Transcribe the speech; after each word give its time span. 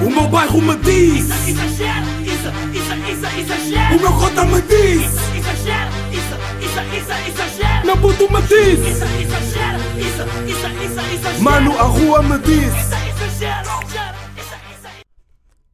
O 0.00 0.10
meu 0.10 0.28
bairro 0.28 0.62
me 0.62 0.76
diz 0.76 1.28
Exagero, 1.48 2.06
isso, 2.22 2.48
isso, 2.72 2.94
isso, 3.10 3.38
exagero. 3.40 3.96
O 3.96 4.00
meu 4.00 4.12
cota 4.12 4.44
me 4.44 4.62
diz 4.62 5.04
Exagero, 5.36 5.90
isso, 6.12 6.34
isso, 6.60 6.80
isso, 6.96 7.12
exagero. 7.28 7.86
Meu 7.86 7.96
puto 7.96 8.32
me 8.32 8.42
diz 8.42 8.78
Isso, 8.78 9.04
exagero, 9.04 9.78
isso, 9.98 10.22
isso, 10.46 10.66
isso, 10.84 11.00
exagero. 11.14 11.42
Mano, 11.42 11.78
a 11.78 11.82
rua 11.82 12.22
me 12.22 12.38
diz 12.38 12.66
Isso, 12.66 12.94
exagero, 13.08 13.70
isso, 14.36 14.54
isso. 14.70 14.88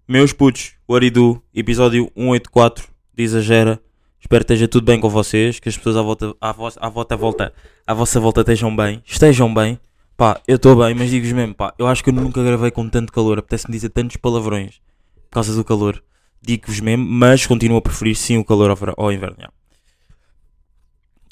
Meus 0.08 0.32
putos, 0.32 0.72
o 0.88 0.94
Aridu, 0.94 1.42
episódio 1.54 2.10
184 2.16 2.88
de 3.14 3.22
Exagera. 3.22 3.80
Espero 4.20 4.42
que 4.42 4.52
esteja 4.52 4.68
tudo 4.68 4.86
bem 4.86 4.98
com 4.98 5.10
vocês, 5.10 5.60
que 5.60 5.68
as 5.68 5.76
pessoas 5.76 5.98
à 5.98 6.02
volta, 6.02 6.34
à, 6.40 6.50
vossa, 6.50 6.80
à, 6.80 6.88
volta, 6.88 7.14
à, 7.14 7.18
volta, 7.18 7.52
à 7.86 7.92
vossa 7.92 8.18
volta 8.18 8.40
estejam 8.40 8.74
bem. 8.74 9.02
Estejam 9.06 9.52
bem. 9.52 9.78
Pá, 10.16 10.40
eu 10.46 10.56
estou 10.56 10.76
bem, 10.76 10.94
mas 10.94 11.10
digo-vos 11.10 11.32
mesmo, 11.32 11.54
pá, 11.54 11.74
eu 11.78 11.86
acho 11.86 12.02
que 12.04 12.10
eu 12.10 12.14
nunca 12.14 12.42
gravei 12.42 12.70
com 12.70 12.88
tanto 12.88 13.12
calor. 13.12 13.38
Apetece-me 13.38 13.72
dizer 13.72 13.88
tantos 13.90 14.16
palavrões 14.16 14.80
por 15.24 15.30
causa 15.34 15.54
do 15.54 15.64
calor. 15.64 16.02
Digo-vos 16.40 16.78
mesmo, 16.80 17.04
mas 17.04 17.46
continuo 17.46 17.78
a 17.78 17.82
preferir 17.82 18.14
sim 18.14 18.36
o 18.38 18.44
calor 18.44 18.70
ao, 18.70 18.78
ao 19.04 19.12
inverno. 19.12 19.36
já. 19.40 19.50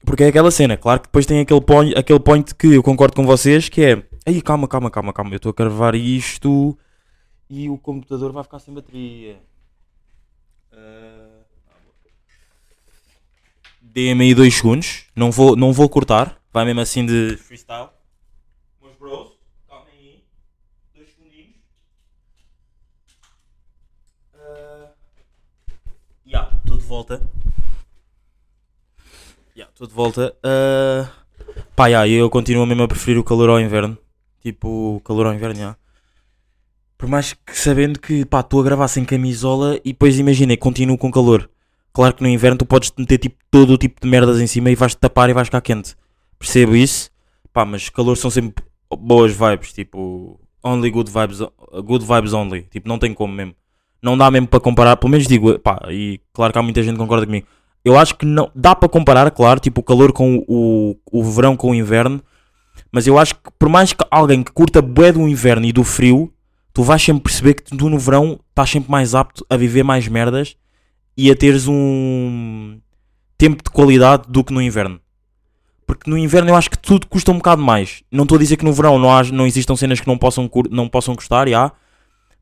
Porque 0.04 0.24
é 0.24 0.28
aquela 0.28 0.50
cena, 0.50 0.76
claro 0.76 1.00
que 1.00 1.06
depois 1.06 1.26
tem 1.26 1.40
aquele 1.40 1.60
point, 1.60 1.96
aquele 1.96 2.18
point 2.18 2.54
que 2.56 2.66
eu 2.66 2.82
concordo 2.82 3.14
com 3.14 3.24
vocês, 3.24 3.68
que 3.68 3.82
é... 3.82 4.02
Aí, 4.26 4.42
calma, 4.42 4.66
calma, 4.66 4.90
calma, 4.90 5.12
calma, 5.12 5.32
eu 5.32 5.36
estou 5.36 5.50
a 5.50 5.54
gravar 5.54 5.94
isto 5.94 6.76
e 7.48 7.68
o 7.68 7.78
computador 7.78 8.32
vai 8.32 8.42
ficar 8.42 8.58
sem 8.58 8.74
bateria. 8.74 9.40
Ah, 10.72 11.42
Dê-me 13.80 14.24
aí 14.24 14.34
dois 14.34 14.54
segundos, 14.54 15.04
não 15.14 15.30
vou, 15.30 15.54
não 15.54 15.72
vou 15.72 15.88
cortar, 15.88 16.40
vai 16.52 16.64
mesmo 16.64 16.80
assim 16.80 17.04
de 17.04 17.36
freestyle. 17.36 17.90
Meus 18.80 18.96
bros, 18.96 19.32
calma 19.68 19.86
aí, 19.92 20.24
dois 20.94 21.10
segundinhos. 21.10 21.56
Volta. 26.92 27.22
Estou 29.56 29.86
de 29.86 29.94
volta. 29.94 30.36
Ah, 30.44 31.10
pá, 31.74 31.86
ya, 31.86 32.06
eu 32.06 32.28
continuo 32.28 32.66
mesmo 32.66 32.82
a 32.82 32.86
preferir 32.86 33.18
o 33.18 33.24
calor 33.24 33.48
ao 33.48 33.58
inverno. 33.58 33.96
Tipo, 34.42 35.00
calor 35.02 35.24
ao 35.24 35.32
inverno, 35.32 35.58
já. 35.58 35.76
Por 36.98 37.08
mais 37.08 37.32
que 37.32 37.58
sabendo 37.58 37.98
que, 37.98 38.26
pá, 38.26 38.40
estou 38.40 38.60
a 38.60 38.64
gravar 38.64 38.88
sem 38.88 39.06
camisola 39.06 39.76
e 39.82 39.94
depois 39.94 40.18
imagina, 40.18 40.54
continuo 40.54 40.98
com 40.98 41.10
calor. 41.10 41.48
Claro 41.94 42.14
que 42.14 42.22
no 42.22 42.28
inverno 42.28 42.58
tu 42.58 42.66
podes 42.66 42.92
meter 42.98 43.16
tipo 43.16 43.36
todo 43.50 43.72
o 43.72 43.78
tipo 43.78 43.98
de 43.98 44.06
merdas 44.06 44.38
em 44.38 44.46
cima 44.46 44.70
e 44.70 44.74
vais-te 44.74 44.98
tapar 44.98 45.30
e 45.30 45.32
vais 45.32 45.48
ficar 45.48 45.62
quente. 45.62 45.96
Percebo 46.38 46.76
isso. 46.76 47.10
Pá, 47.54 47.64
mas 47.64 47.88
calor 47.88 48.18
são 48.18 48.30
sempre 48.30 48.62
boas 48.98 49.32
vibes, 49.32 49.72
tipo, 49.72 50.38
only 50.62 50.90
good 50.90 51.10
vibes, 51.10 51.38
good 51.86 52.04
vibes 52.04 52.34
only. 52.34 52.64
Tipo, 52.70 52.86
não 52.86 52.98
tem 52.98 53.14
como 53.14 53.32
mesmo. 53.32 53.54
Não 54.02 54.18
dá 54.18 54.30
mesmo 54.30 54.48
para 54.48 54.60
comparar, 54.60 54.96
pelo 54.96 55.10
menos 55.10 55.26
digo, 55.26 55.58
pá, 55.60 55.80
e 55.90 56.20
claro 56.32 56.52
que 56.52 56.58
há 56.58 56.62
muita 56.62 56.82
gente 56.82 56.94
que 56.94 56.98
concorda 56.98 57.24
comigo. 57.24 57.46
Eu 57.84 57.98
acho 57.98 58.16
que 58.16 58.26
não, 58.26 58.50
dá 58.54 58.74
para 58.74 58.88
comparar, 58.88 59.30
claro, 59.30 59.60
tipo, 59.60 59.80
o 59.80 59.84
calor 59.84 60.12
com 60.12 60.44
o, 60.48 60.96
o 61.10 61.24
verão 61.24 61.56
com 61.56 61.70
o 61.70 61.74
inverno. 61.74 62.22
Mas 62.90 63.06
eu 63.06 63.18
acho 63.18 63.34
que 63.34 63.50
por 63.58 63.68
mais 63.68 63.92
que 63.92 64.04
alguém 64.10 64.42
que 64.42 64.52
curta 64.52 64.82
bué 64.82 65.12
do 65.12 65.26
inverno 65.28 65.66
e 65.66 65.72
do 65.72 65.84
frio, 65.84 66.32
tu 66.72 66.82
vais 66.82 67.02
sempre 67.02 67.24
perceber 67.24 67.54
que 67.54 67.76
tu 67.76 67.88
no 67.88 67.98
verão 67.98 68.40
estás 68.50 68.70
sempre 68.70 68.90
mais 68.90 69.14
apto 69.14 69.46
a 69.48 69.56
viver 69.56 69.82
mais 69.82 70.06
merdas 70.08 70.56
e 71.16 71.30
a 71.30 71.36
teres 71.36 71.66
um 71.68 72.78
tempo 73.36 73.62
de 73.62 73.70
qualidade 73.70 74.24
do 74.28 74.44
que 74.44 74.52
no 74.52 74.60
inverno. 74.60 75.00
Porque 75.86 76.08
no 76.08 76.16
inverno 76.16 76.50
eu 76.50 76.56
acho 76.56 76.70
que 76.70 76.78
tudo 76.78 77.06
custa 77.06 77.32
um 77.32 77.36
bocado 77.36 77.60
mais. 77.62 78.02
Não 78.10 78.22
estou 78.22 78.36
a 78.36 78.38
dizer 78.38 78.56
que 78.56 78.64
no 78.64 78.72
verão 78.72 78.98
não, 78.98 79.10
há, 79.10 79.22
não 79.24 79.46
existam 79.46 79.76
cenas 79.76 80.00
que 80.00 80.06
não 80.06 80.16
possam, 80.16 80.48
não 80.70 80.88
possam 80.88 81.14
custar, 81.14 81.48
já. 81.48 81.72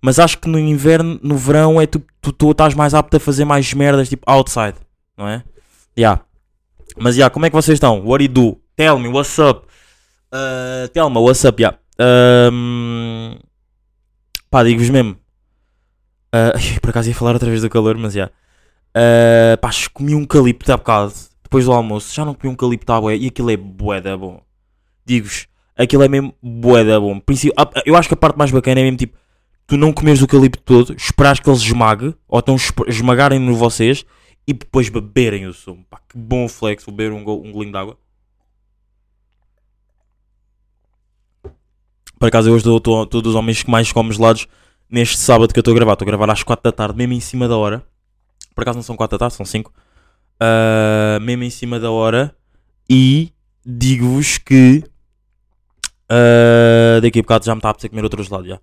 Mas 0.02 0.18
acho 0.18 0.38
que 0.38 0.48
no 0.48 0.58
inverno, 0.58 1.20
no 1.22 1.36
verão, 1.36 1.80
é 1.80 1.86
tu, 1.86 2.02
tu, 2.20 2.32
tu 2.32 2.50
estás 2.50 2.74
mais 2.74 2.94
apto 2.94 3.16
a 3.16 3.20
fazer 3.20 3.44
mais 3.44 3.72
merdas, 3.74 4.08
tipo 4.08 4.22
outside, 4.30 4.76
não 5.16 5.28
é? 5.28 5.44
Já. 5.96 6.20
Mas 6.96 7.16
já, 7.16 7.28
como 7.28 7.46
é 7.46 7.50
que 7.50 7.56
vocês 7.56 7.76
estão? 7.76 8.00
What 8.04 8.26
do 8.26 8.40
you 8.40 8.52
do? 8.52 8.60
Tell 8.76 8.98
me, 8.98 9.08
what's 9.08 9.38
up? 9.38 9.66
Uh, 10.32 10.88
tell 10.92 11.10
me, 11.10 11.18
what's 11.18 11.44
up? 11.44 11.60
Yeah. 11.60 11.78
Um, 12.00 13.36
pá, 14.50 14.64
digo-vos 14.64 14.88
mesmo. 14.88 15.16
Uh, 16.34 16.80
por 16.80 16.90
acaso 16.90 17.08
ia 17.08 17.14
falar 17.14 17.32
outra 17.32 17.50
vez 17.50 17.60
do 17.60 17.68
calor, 17.68 17.96
mas 17.98 18.14
já. 18.14 18.30
Uh, 18.96 19.58
pá, 19.60 19.70
comi 19.92 20.14
um 20.14 20.24
calipto 20.24 20.72
há 20.72 20.76
bocado, 20.78 21.12
depois 21.42 21.66
do 21.66 21.72
almoço. 21.72 22.14
Já 22.14 22.24
não 22.24 22.34
comi 22.34 22.52
um 22.52 22.56
calipto 22.56 22.90
à 22.92 23.00
bué 23.00 23.16
e 23.16 23.26
aquilo 23.26 23.50
é 23.50 23.56
bué 23.56 24.00
da 24.00 24.16
bom. 24.16 24.40
Digo-vos, 25.04 25.46
aquilo 25.76 26.02
é 26.02 26.08
mesmo 26.08 26.34
bué 26.42 26.84
da 26.84 26.98
bom. 26.98 27.20
Eu 27.84 27.96
acho 27.96 28.08
que 28.08 28.14
a 28.14 28.16
parte 28.16 28.38
mais 28.38 28.50
bacana 28.50 28.80
é 28.80 28.84
mesmo 28.84 28.96
tipo, 28.96 29.18
tu 29.70 29.76
não 29.76 29.92
comeres 29.92 30.20
o 30.20 30.26
calipto 30.26 30.60
todo, 30.64 30.92
esperares 30.94 31.38
que 31.38 31.48
eles 31.48 31.60
esmague, 31.62 32.12
ou 32.26 32.42
esp- 32.56 32.88
esmagarem-no 32.88 33.54
vocês 33.54 34.04
e 34.44 34.52
depois 34.52 34.88
beberem 34.88 35.46
o 35.46 35.52
sumo. 35.54 35.84
Pá, 35.88 36.00
que 36.08 36.18
bom 36.18 36.48
flex, 36.48 36.84
vou 36.84 36.92
beber 36.92 37.12
um, 37.12 37.22
go- 37.22 37.40
um 37.40 37.52
golinho 37.52 37.70
de 37.70 37.78
água. 37.78 37.96
Por 42.18 42.26
acaso 42.26 42.48
eu 42.48 42.54
hoje 42.54 42.68
estou 42.68 43.06
todos 43.06 43.30
os 43.30 43.36
homens 43.36 43.62
que 43.62 43.70
mais 43.70 43.92
comem 43.92 44.10
gelados 44.12 44.48
neste 44.90 45.16
sábado 45.18 45.52
que 45.52 45.58
eu 45.58 45.62
estou 45.62 45.70
a 45.72 45.76
gravar. 45.76 45.92
Estou 45.92 46.04
a 46.04 46.10
gravar 46.10 46.32
às 46.32 46.42
4 46.42 46.64
da 46.64 46.72
tarde, 46.72 46.98
mesmo 46.98 47.12
em 47.14 47.20
cima 47.20 47.46
da 47.46 47.56
hora. 47.56 47.86
Por 48.52 48.62
acaso 48.62 48.76
não 48.76 48.82
são 48.82 48.96
4 48.96 49.16
da 49.16 49.20
tarde, 49.20 49.34
são 49.36 49.46
5. 49.46 49.72
mesmo 51.22 51.44
em 51.44 51.50
cima 51.50 51.78
da 51.78 51.92
hora. 51.92 52.36
E 52.90 53.32
digo-vos 53.64 54.36
que 54.36 54.82
ah, 56.08 56.98
daqui 57.00 57.20
a 57.20 57.22
bocado 57.22 57.44
já 57.44 57.54
me 57.54 57.60
está 57.60 57.68
a 57.68 57.70
apetecer 57.70 57.88
comer 57.90 58.02
outro 58.02 58.20
gelado. 58.24 58.48
Já. 58.48 58.60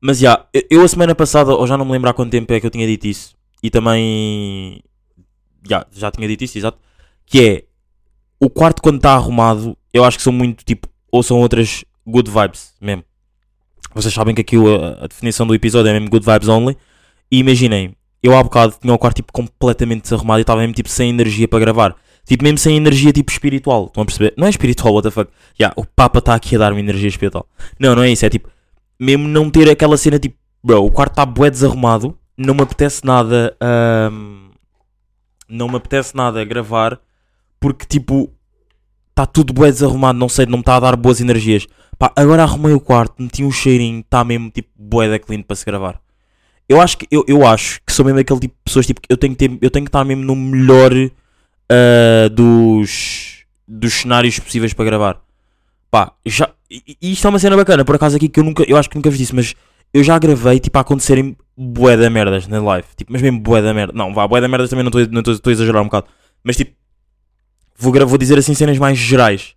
Mas 0.00 0.18
já, 0.18 0.46
eu- 0.52 0.62
eu 0.70 0.82
a 0.82 0.88
semana 0.88 1.14
passada, 1.14 1.52
ou 1.54 1.66
já 1.66 1.76
não 1.76 1.84
me 1.84 1.92
lembro 1.92 2.08
há 2.10 2.14
quanto 2.14 2.30
tempo 2.30 2.52
é 2.52 2.60
que 2.60 2.66
eu 2.66 2.70
tinha 2.70 2.86
dito 2.86 3.06
isso. 3.06 3.34
E 3.62 3.70
também 3.70 4.80
já, 5.68 5.84
já 5.92 6.10
tinha 6.10 6.28
dito 6.28 6.44
isso, 6.44 6.56
exato. 6.58 6.78
Que 7.26 7.44
é 7.48 7.64
o 8.40 8.48
quarto 8.48 8.80
quando 8.82 8.96
está 8.96 9.12
arrumado, 9.14 9.76
eu 9.92 10.04
acho 10.04 10.16
que 10.16 10.22
são 10.22 10.32
muito 10.32 10.64
tipo, 10.64 10.88
ou 11.10 11.22
são 11.22 11.38
outras 11.40 11.84
good 12.06 12.30
vibes 12.30 12.74
mesmo. 12.80 13.04
Vocês 13.94 14.14
sabem 14.14 14.34
que 14.34 14.40
aquilo, 14.40 14.72
a, 14.74 15.04
a 15.04 15.06
definição 15.08 15.46
do 15.46 15.54
episódio 15.54 15.88
é 15.90 15.92
mesmo 15.92 16.08
good 16.10 16.24
vibes 16.24 16.48
only. 16.48 16.76
E 17.30 17.38
imaginem, 17.38 17.94
eu 18.22 18.36
há 18.36 18.42
bocado 18.42 18.74
tinha 18.80 18.94
o 18.94 18.98
quarto 18.98 19.16
tipo 19.16 19.32
completamente 19.32 20.02
desarrumado 20.02 20.38
e 20.40 20.42
estava 20.42 20.60
mesmo 20.60 20.74
tipo 20.74 20.88
sem 20.88 21.10
energia 21.10 21.48
para 21.48 21.58
gravar. 21.58 21.96
Tipo, 22.24 22.44
mesmo 22.44 22.58
sem 22.58 22.76
energia 22.76 23.10
tipo 23.12 23.32
espiritual. 23.32 23.86
Estão 23.86 24.02
a 24.02 24.06
perceber? 24.06 24.34
Não 24.36 24.46
é 24.46 24.50
espiritual, 24.50 24.94
what 24.94 25.08
the 25.08 25.10
fuck? 25.10 25.30
Yeah, 25.58 25.74
o 25.76 25.84
Papa 25.84 26.18
está 26.18 26.34
aqui 26.34 26.54
a 26.56 26.58
dar-me 26.58 26.78
energia 26.78 27.08
espiritual. 27.08 27.48
Não, 27.80 27.96
não 27.96 28.02
é 28.02 28.10
isso. 28.10 28.24
É 28.24 28.30
tipo, 28.30 28.48
mesmo 28.98 29.28
não 29.28 29.50
ter 29.50 29.68
aquela 29.70 29.96
cena 29.96 30.18
tipo, 30.18 30.36
bro, 30.62 30.84
o 30.84 30.90
quarto 30.90 31.12
está 31.12 31.26
bué 31.26 31.50
desarrumado. 31.50 32.18
Não 32.36 32.54
me 32.54 32.62
apetece 32.62 33.04
nada. 33.04 33.56
ahm, 33.60 34.50
não 35.48 35.68
me 35.68 35.76
apetece 35.76 36.16
nada 36.16 36.44
gravar. 36.44 37.00
Porque 37.60 37.86
tipo, 37.86 38.32
está 39.10 39.26
tudo 39.26 39.52
bué 39.52 39.70
desarrumado. 39.70 40.18
Não 40.18 40.28
sei, 40.28 40.46
não 40.46 40.58
me 40.58 40.62
está 40.62 40.76
a 40.76 40.80
dar 40.80 40.96
boas 40.96 41.20
energias. 41.20 41.66
Pá, 41.98 42.12
agora 42.14 42.44
arrumei 42.44 42.72
o 42.72 42.80
quarto, 42.80 43.20
meti 43.20 43.42
um 43.42 43.50
cheirinho, 43.50 44.00
está 44.00 44.22
mesmo 44.22 44.50
tipo 44.50 44.68
bué 44.76 45.08
da 45.08 45.18
clean 45.18 45.42
para 45.42 45.56
se 45.56 45.64
gravar. 45.64 46.00
Eu 46.68 46.80
acho 46.80 46.98
que 46.98 47.08
eu, 47.10 47.24
eu 47.26 47.44
acho 47.46 47.80
que 47.84 47.92
sou 47.92 48.04
mesmo 48.04 48.20
aquele 48.20 48.38
tipo 48.38 48.54
de 48.54 48.62
pessoas 48.64 48.86
tipo 48.86 49.00
eu 49.08 49.16
tenho 49.16 49.34
que 49.34 49.48
ter, 49.48 49.58
eu 49.60 49.70
tenho 49.70 49.84
que 49.84 49.88
estar 49.88 50.04
mesmo 50.04 50.22
no 50.22 50.36
melhor 50.36 50.92
ah, 51.68 52.28
dos 52.30 53.44
dos 53.66 53.94
cenários 53.94 54.38
possíveis 54.38 54.72
para 54.72 54.84
gravar. 54.84 55.20
Pá, 55.90 56.12
já 56.24 56.50
e, 56.70 56.96
e 57.00 57.12
isto 57.12 57.26
é 57.26 57.30
uma 57.30 57.38
cena 57.38 57.56
bacana, 57.56 57.84
por 57.84 57.94
acaso 57.94 58.16
aqui 58.16 58.28
que 58.28 58.40
eu 58.40 58.44
nunca, 58.44 58.64
eu 58.66 58.76
acho 58.76 58.88
que 58.88 58.96
nunca 58.96 59.10
vos 59.10 59.18
disse, 59.18 59.34
mas 59.34 59.54
eu 59.92 60.02
já 60.04 60.18
gravei 60.18 60.60
tipo 60.60 60.76
a 60.78 60.82
acontecerem 60.82 61.36
bué 61.56 61.96
da 61.96 62.10
merdas 62.10 62.46
na 62.46 62.60
live, 62.60 62.88
tipo, 62.96 63.12
mas 63.12 63.22
mesmo 63.22 63.40
bué 63.40 63.62
da 63.62 63.72
merda. 63.72 63.92
Não, 63.94 64.12
vá, 64.12 64.26
bué 64.26 64.40
da 64.40 64.48
merdas 64.48 64.70
também 64.70 64.84
não 64.84 65.20
estou 65.20 65.50
a 65.50 65.52
exagerar 65.52 65.82
um 65.82 65.86
bocado, 65.86 66.06
mas 66.44 66.56
tipo 66.56 66.72
vou, 67.76 67.92
vou 68.06 68.18
dizer 68.18 68.38
assim 68.38 68.54
cenas 68.54 68.76
mais 68.78 68.98
gerais. 68.98 69.54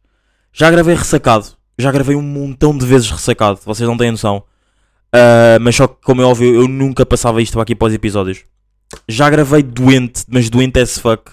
Já 0.53 0.69
gravei 0.69 0.95
ressacado, 0.95 1.47
já 1.77 1.91
gravei 1.91 2.15
um 2.15 2.21
montão 2.21 2.77
de 2.77 2.85
vezes 2.85 3.09
ressacado, 3.09 3.59
vocês 3.65 3.87
não 3.87 3.97
têm 3.97 4.11
noção. 4.11 4.43
Ah, 5.13 5.57
mas 5.59 5.75
só 5.75 5.87
que, 5.87 5.95
como 6.03 6.21
é 6.21 6.25
óbvio, 6.25 6.55
eu 6.55 6.67
nunca 6.67 7.05
passava 7.05 7.41
isto 7.41 7.59
aqui 7.59 7.75
para 7.75 7.87
os 7.87 7.93
episódios. 7.93 8.45
Já 9.07 9.29
gravei 9.29 9.63
doente, 9.63 10.23
mas 10.27 10.49
doente 10.49 10.79
as 10.79 10.97
fuck. 10.97 11.31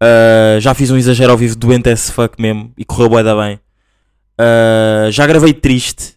Ah, 0.00 0.58
já 0.60 0.74
fiz 0.74 0.90
um 0.90 0.96
exagero 0.96 1.32
ao 1.32 1.38
vivo 1.38 1.56
doente 1.56 1.88
as 1.88 2.10
fuck 2.10 2.40
mesmo 2.40 2.72
e 2.76 2.84
correu 2.84 3.08
bué 3.08 3.22
da 3.22 3.34
bem. 3.34 3.58
Ah, 4.38 5.08
já 5.10 5.26
gravei 5.26 5.52
triste 5.52 6.14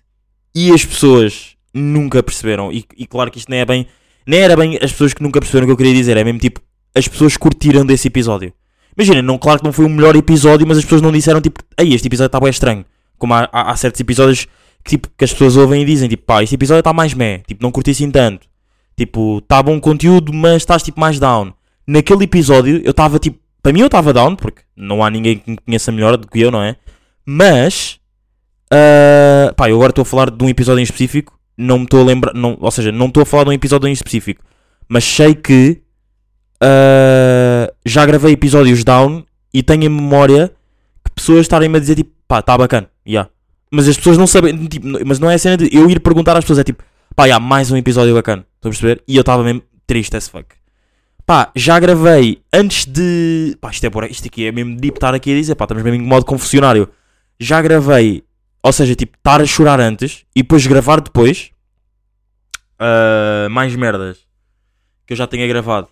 e 0.53 0.71
as 0.71 0.85
pessoas 0.85 1.55
nunca 1.73 2.23
perceberam. 2.23 2.71
E, 2.71 2.85
e 2.97 3.05
claro 3.05 3.29
que 3.29 3.37
isto 3.37 3.49
nem 3.49 3.59
é 3.59 3.65
bem. 3.65 3.87
Nem 4.25 4.39
era 4.39 4.55
bem 4.55 4.77
as 4.81 4.91
pessoas 4.91 5.13
que 5.13 5.21
nunca 5.21 5.39
perceberam 5.39 5.65
o 5.65 5.67
que 5.67 5.73
eu 5.73 5.77
queria 5.77 5.93
dizer. 5.93 6.17
É 6.17 6.23
mesmo 6.23 6.39
tipo, 6.39 6.61
as 6.95 7.07
pessoas 7.07 7.37
curtiram 7.37 7.85
desse 7.85 8.07
episódio. 8.07 8.53
Imagina, 8.97 9.21
não, 9.21 9.37
claro 9.37 9.59
que 9.59 9.65
não 9.65 9.73
foi 9.73 9.85
o 9.85 9.89
melhor 9.89 10.15
episódio, 10.15 10.65
mas 10.65 10.77
as 10.77 10.83
pessoas 10.85 11.01
não 11.01 11.11
disseram 11.11 11.41
tipo, 11.41 11.61
ei, 11.77 11.93
este 11.93 12.07
episódio 12.07 12.27
está 12.27 12.39
bem 12.39 12.49
estranho. 12.49 12.85
Como 13.17 13.33
há, 13.33 13.49
há, 13.51 13.71
há 13.71 13.75
certos 13.75 13.99
episódios 13.99 14.47
que, 14.83 14.91
tipo, 14.91 15.09
que 15.17 15.25
as 15.25 15.33
pessoas 15.33 15.57
ouvem 15.57 15.81
e 15.81 15.85
dizem, 15.85 16.07
tipo, 16.07 16.23
pá, 16.23 16.41
este 16.41 16.55
episódio 16.55 16.79
está 16.79 16.93
mais 16.93 17.13
meh, 17.13 17.39
tipo, 17.39 17.61
não 17.61 17.71
curti 17.71 17.91
assim 17.91 18.09
tanto. 18.09 18.47
Tipo, 18.95 19.39
está 19.39 19.61
bom 19.61 19.79
conteúdo, 19.81 20.31
mas 20.31 20.57
estás 20.57 20.81
tipo 20.81 20.99
mais 20.99 21.19
down. 21.19 21.53
Naquele 21.85 22.23
episódio 22.23 22.81
eu 22.83 22.91
estava 22.91 23.19
tipo, 23.19 23.37
para 23.61 23.73
mim 23.73 23.81
eu 23.81 23.87
estava 23.87 24.13
down, 24.13 24.37
porque 24.37 24.61
não 24.75 25.03
há 25.03 25.09
ninguém 25.09 25.37
que 25.37 25.51
me 25.51 25.57
conheça 25.57 25.91
melhor 25.91 26.15
do 26.15 26.27
que 26.27 26.39
eu, 26.39 26.49
não 26.49 26.63
é? 26.63 26.77
Mas, 27.25 27.99
ah, 28.71 29.53
pá, 29.55 29.69
eu 29.69 29.75
agora 29.75 29.91
estou 29.91 30.01
a 30.03 30.05
falar 30.05 30.29
de 30.29 30.43
um 30.43 30.49
episódio 30.49 30.79
em 30.79 30.83
específico, 30.83 31.37
não 31.57 31.79
me 31.79 31.83
estou 31.85 32.01
a 32.01 32.03
lembrar, 32.03 32.33
não, 32.33 32.57
ou 32.59 32.71
seja, 32.71 32.91
não 32.91 33.07
estou 33.07 33.23
a 33.23 33.25
falar 33.25 33.45
de 33.45 33.49
um 33.51 33.53
episódio 33.53 33.87
em 33.87 33.93
específico, 33.93 34.43
mas 34.87 35.03
sei 35.03 35.33
que 35.35 35.81
ah, 36.61 37.71
já 37.85 38.05
gravei 38.05 38.33
episódios 38.33 38.83
down 38.83 39.23
e 39.53 39.63
tenho 39.63 39.83
em 39.83 39.89
memória 39.89 40.51
que 41.03 41.11
pessoas 41.11 41.41
estarem-me 41.41 41.77
a 41.77 41.79
dizer 41.79 41.95
tipo, 41.95 42.11
pá, 42.27 42.41
tá 42.41 42.57
bacana, 42.57 42.89
yeah. 43.07 43.29
Mas 43.71 43.87
as 43.87 43.97
pessoas 43.97 44.17
não 44.17 44.27
sabem, 44.27 44.67
tipo, 44.67 44.87
mas 45.05 45.19
não 45.19 45.29
é 45.29 45.35
a 45.35 45.37
cena 45.37 45.57
de 45.57 45.69
eu 45.75 45.89
ir 45.89 45.99
perguntar 45.99 46.37
às 46.37 46.43
pessoas, 46.43 46.59
é 46.59 46.63
tipo, 46.63 46.83
pá, 47.15 47.25
yeah, 47.25 47.43
mais 47.43 47.71
um 47.71 47.77
episódio 47.77 48.13
bacana, 48.13 48.45
estão 48.55 48.69
a 48.69 48.71
perceber? 48.71 49.03
E 49.07 49.15
eu 49.15 49.21
estava 49.21 49.43
mesmo 49.43 49.61
triste 49.85 50.15
as 50.17 50.27
fuck. 50.27 50.47
Pá, 51.25 51.51
já 51.55 51.79
gravei 51.79 52.39
antes 52.53 52.85
de. 52.85 53.57
Pá, 53.59 53.71
isto 53.71 53.83
é 53.83 53.89
bora, 53.89 54.11
isto 54.11 54.27
aqui 54.27 54.45
é 54.45 54.51
mesmo 54.51 54.75
deep 54.75 54.97
estar 54.97 55.13
aqui 55.15 55.31
a 55.31 55.35
dizer, 55.35 55.55
pá, 55.55 55.65
estamos 55.65 55.83
mesmo 55.83 55.99
em 55.99 56.05
modo 56.05 56.23
confessionário. 56.23 56.87
Já 57.39 57.61
gravei, 57.61 58.23
ou 58.65 58.71
seja, 58.73 58.95
tipo, 58.95 59.15
estar 59.15 59.39
a 59.41 59.45
chorar 59.45 59.79
antes 59.79 60.25
e 60.35 60.41
depois 60.41 60.65
gravar 60.65 60.99
depois. 60.99 61.51
ah, 62.79 63.47
mais 63.49 63.75
merdas 63.75 64.17
que 65.05 65.13
eu 65.13 65.17
já 65.17 65.27
tinha 65.27 65.47
gravado. 65.47 65.87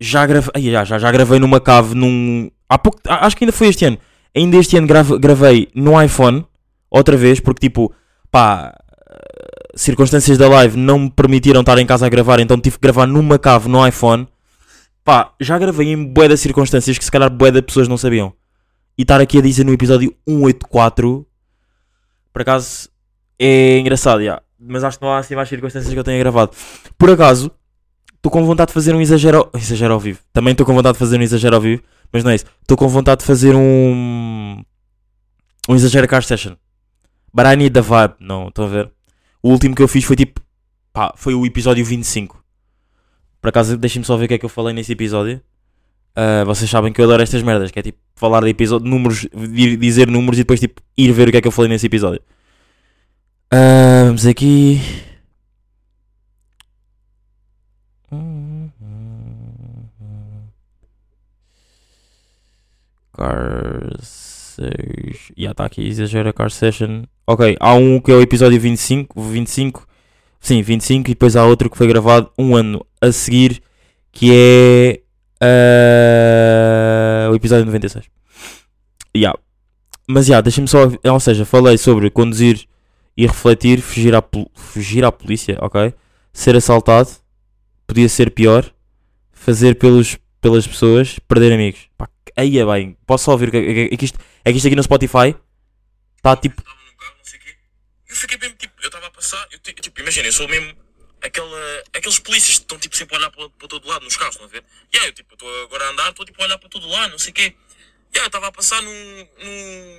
Já 0.00 0.24
gravei, 0.24 0.70
já, 0.70 0.84
já, 0.84 0.98
já 0.98 1.10
gravei 1.10 1.40
numa 1.40 1.60
cave 1.60 1.94
num. 1.96 2.48
Há 2.68 2.78
pouco, 2.78 3.00
acho 3.04 3.36
que 3.36 3.42
ainda 3.44 3.52
foi 3.52 3.66
este 3.66 3.84
ano. 3.84 3.98
Ainda 4.36 4.56
este 4.58 4.76
ano 4.76 4.86
grave- 4.86 5.18
gravei 5.18 5.68
no 5.74 6.00
iPhone, 6.00 6.46
outra 6.88 7.16
vez, 7.16 7.40
porque 7.40 7.66
tipo, 7.68 7.92
pá, 8.30 8.78
circunstâncias 9.74 10.38
da 10.38 10.48
live 10.48 10.76
não 10.76 11.00
me 11.00 11.10
permitiram 11.10 11.60
estar 11.62 11.78
em 11.78 11.86
casa 11.86 12.06
a 12.06 12.08
gravar, 12.08 12.38
então 12.38 12.60
tive 12.60 12.76
que 12.76 12.82
gravar 12.82 13.06
numa 13.08 13.40
cave 13.40 13.68
no 13.68 13.84
iPhone. 13.84 14.28
Pá, 15.02 15.32
já 15.40 15.58
gravei 15.58 15.88
em 15.92 16.04
bué 16.04 16.36
circunstâncias 16.36 16.96
que 16.96 17.04
se 17.04 17.10
calhar 17.10 17.28
bué 17.30 17.50
pessoas 17.60 17.88
não 17.88 17.96
sabiam. 17.98 18.32
E 18.96 19.02
estar 19.02 19.20
aqui 19.20 19.38
a 19.38 19.42
dizer 19.42 19.64
no 19.64 19.72
episódio 19.72 20.14
184, 20.28 21.26
por 22.38 22.42
acaso, 22.42 22.88
é 23.36 23.80
engraçado, 23.80 24.22
já. 24.22 24.40
Mas 24.60 24.84
acho 24.84 24.96
que 24.96 25.04
não 25.04 25.12
há 25.12 25.18
assim 25.18 25.34
mais 25.34 25.48
circunstâncias 25.48 25.92
que 25.92 25.98
eu 25.98 26.04
tenha 26.04 26.20
gravado. 26.20 26.52
Por 26.96 27.10
acaso, 27.10 27.50
estou 28.14 28.30
com 28.30 28.44
vontade 28.44 28.68
de 28.68 28.74
fazer 28.74 28.94
um 28.94 29.00
exagero, 29.00 29.50
exagero 29.54 29.92
ao 29.92 29.98
vivo. 29.98 30.20
Também 30.32 30.52
estou 30.52 30.64
com 30.64 30.72
vontade 30.72 30.92
de 30.92 31.00
fazer 31.00 31.18
um 31.18 31.22
exagero 31.22 31.56
ao 31.56 31.60
vivo, 31.60 31.82
mas 32.12 32.22
não 32.22 32.30
é 32.30 32.36
isso. 32.36 32.44
Estou 32.62 32.76
com 32.76 32.86
vontade 32.86 33.22
de 33.22 33.26
fazer 33.26 33.56
um. 33.56 34.62
Um 35.68 35.74
exagero 35.74 36.06
car 36.06 36.22
session. 36.22 36.54
But 37.34 37.46
I 37.46 37.56
need 37.56 37.70
the 37.72 37.80
vibe. 37.80 38.14
Não, 38.20 38.46
estão 38.46 38.66
a 38.66 38.68
ver? 38.68 38.92
O 39.42 39.50
último 39.50 39.74
que 39.74 39.82
eu 39.82 39.88
fiz 39.88 40.04
foi 40.04 40.14
tipo. 40.14 40.40
Pá, 40.92 41.12
foi 41.16 41.34
o 41.34 41.44
episódio 41.44 41.84
25. 41.84 42.40
Por 43.40 43.48
acaso, 43.48 43.76
deixem-me 43.76 44.06
só 44.06 44.16
ver 44.16 44.26
o 44.26 44.28
que 44.28 44.34
é 44.34 44.38
que 44.38 44.44
eu 44.44 44.48
falei 44.48 44.72
nesse 44.72 44.92
episódio. 44.92 45.42
Ah, 46.20 46.42
vocês 46.44 46.68
sabem 46.68 46.92
que 46.92 47.00
eu 47.00 47.04
adoro 47.04 47.22
estas 47.22 47.42
merdas, 47.44 47.70
que 47.70 47.78
é 47.78 47.82
tipo 47.82 47.98
falar 48.16 48.40
de 48.42 48.48
episódio, 48.50 48.88
números, 48.88 49.26
di- 49.56 49.76
dizer 49.76 50.08
números 50.08 50.38
e 50.38 50.42
depois 50.42 50.58
tipo 50.58 50.82
ir 50.96 51.12
ver 51.12 51.28
o 51.28 51.30
que 51.30 51.36
é 51.38 51.40
que 51.40 51.46
eu 51.48 51.52
falei 51.52 51.68
nesse 51.70 51.86
episódio. 51.86 52.20
Ah, 53.52 54.04
vamos 54.06 54.26
aqui. 54.26 54.80
Car 63.12 63.96
Session. 64.00 65.34
Já 65.36 65.50
está 65.52 65.64
aqui, 65.64 65.86
exagera 65.86 66.32
Car 66.32 66.50
Session. 66.50 67.04
Ok, 67.26 67.56
há 67.60 67.74
um 67.74 68.00
que 68.00 68.10
é 68.10 68.14
o 68.14 68.20
episódio 68.20 68.60
25, 68.60 69.20
25. 69.22 69.86
Sim, 70.40 70.62
25. 70.62 71.08
E 71.10 71.14
depois 71.14 71.36
há 71.36 71.44
outro 71.44 71.68
que 71.70 71.76
foi 71.76 71.86
gravado 71.86 72.30
um 72.38 72.54
ano 72.54 72.84
a 73.00 73.10
seguir, 73.12 73.62
que 74.12 74.30
é 74.32 75.00
ah, 75.40 77.28
o 77.30 77.34
episódio 77.34 77.64
96. 77.66 78.06
Ya. 79.16 79.34
Mas 80.08 80.26
já, 80.26 80.40
deixa-me 80.40 80.68
só. 80.68 80.88
Ou 81.04 81.20
seja, 81.20 81.44
falei 81.44 81.76
sobre 81.78 82.10
conduzir 82.10 82.66
e 83.16 83.26
refletir, 83.26 83.80
fugir 83.80 84.14
à, 84.14 84.22
fugir 84.54 85.04
à 85.04 85.12
polícia, 85.12 85.58
ok? 85.60 85.92
Ser 86.32 86.56
assaltado, 86.56 87.10
podia 87.86 88.08
ser 88.08 88.30
pior. 88.30 88.64
Fazer 89.32 89.76
pelos, 89.76 90.18
pelas 90.40 90.66
pessoas, 90.66 91.18
perder 91.20 91.52
amigos. 91.52 91.88
Pá, 91.96 92.08
aí 92.36 92.58
é 92.58 92.64
bem. 92.66 92.96
Posso 93.06 93.24
só 93.26 93.32
ouvir 93.32 93.50
que 93.50 93.56
é, 93.56 93.94
é 93.94 93.96
que 93.96 94.04
isto, 94.04 94.18
é 94.44 94.50
que 94.50 94.56
isto 94.58 94.66
aqui 94.66 94.76
no 94.76 94.82
Spotify 94.82 95.34
está 96.16 96.36
tipo. 96.36 96.60
Eu 98.08 98.16
fiquei 98.16 98.36
mesmo 98.38 98.56
tipo, 98.56 98.74
eu 98.82 98.88
estava 98.88 99.06
a 99.06 99.10
passar, 99.10 99.46
eu, 99.52 99.58
ti- 99.60 99.74
tipo, 99.74 100.00
imagina, 100.00 100.26
eu 100.26 100.32
sou 100.32 100.48
mesmo 100.48 100.72
aquela, 101.22 101.82
aqueles 101.92 102.18
polícias 102.18 102.56
que 102.56 102.62
estão 102.64 102.78
tipo 102.78 102.96
sempre 102.96 103.16
a 103.16 103.18
olhar 103.18 103.30
para, 103.30 103.48
para 103.50 103.68
todo 103.68 103.88
lado 103.88 104.04
nos 104.04 104.16
carros, 104.16 104.34
estão 104.34 104.46
a 104.46 104.50
ver? 104.50 104.64
E 104.92 104.98
aí 104.98 105.06
eu 105.06 105.12
tipo, 105.12 105.34
estou 105.34 105.62
agora 105.64 105.86
a 105.86 105.90
andar, 105.90 106.10
estou 106.10 106.24
tipo 106.24 106.40
a 106.40 106.44
olhar 106.44 106.58
para 106.58 106.68
todo 106.68 106.88
lado, 106.88 107.10
não 107.10 107.18
sei 107.18 107.30
o 107.30 107.34
quê. 107.34 107.56
E 108.14 108.18
aí 108.18 108.24
eu 108.24 108.26
estava 108.26 108.46
a 108.48 108.52
passar 108.52 108.80
no, 108.82 108.90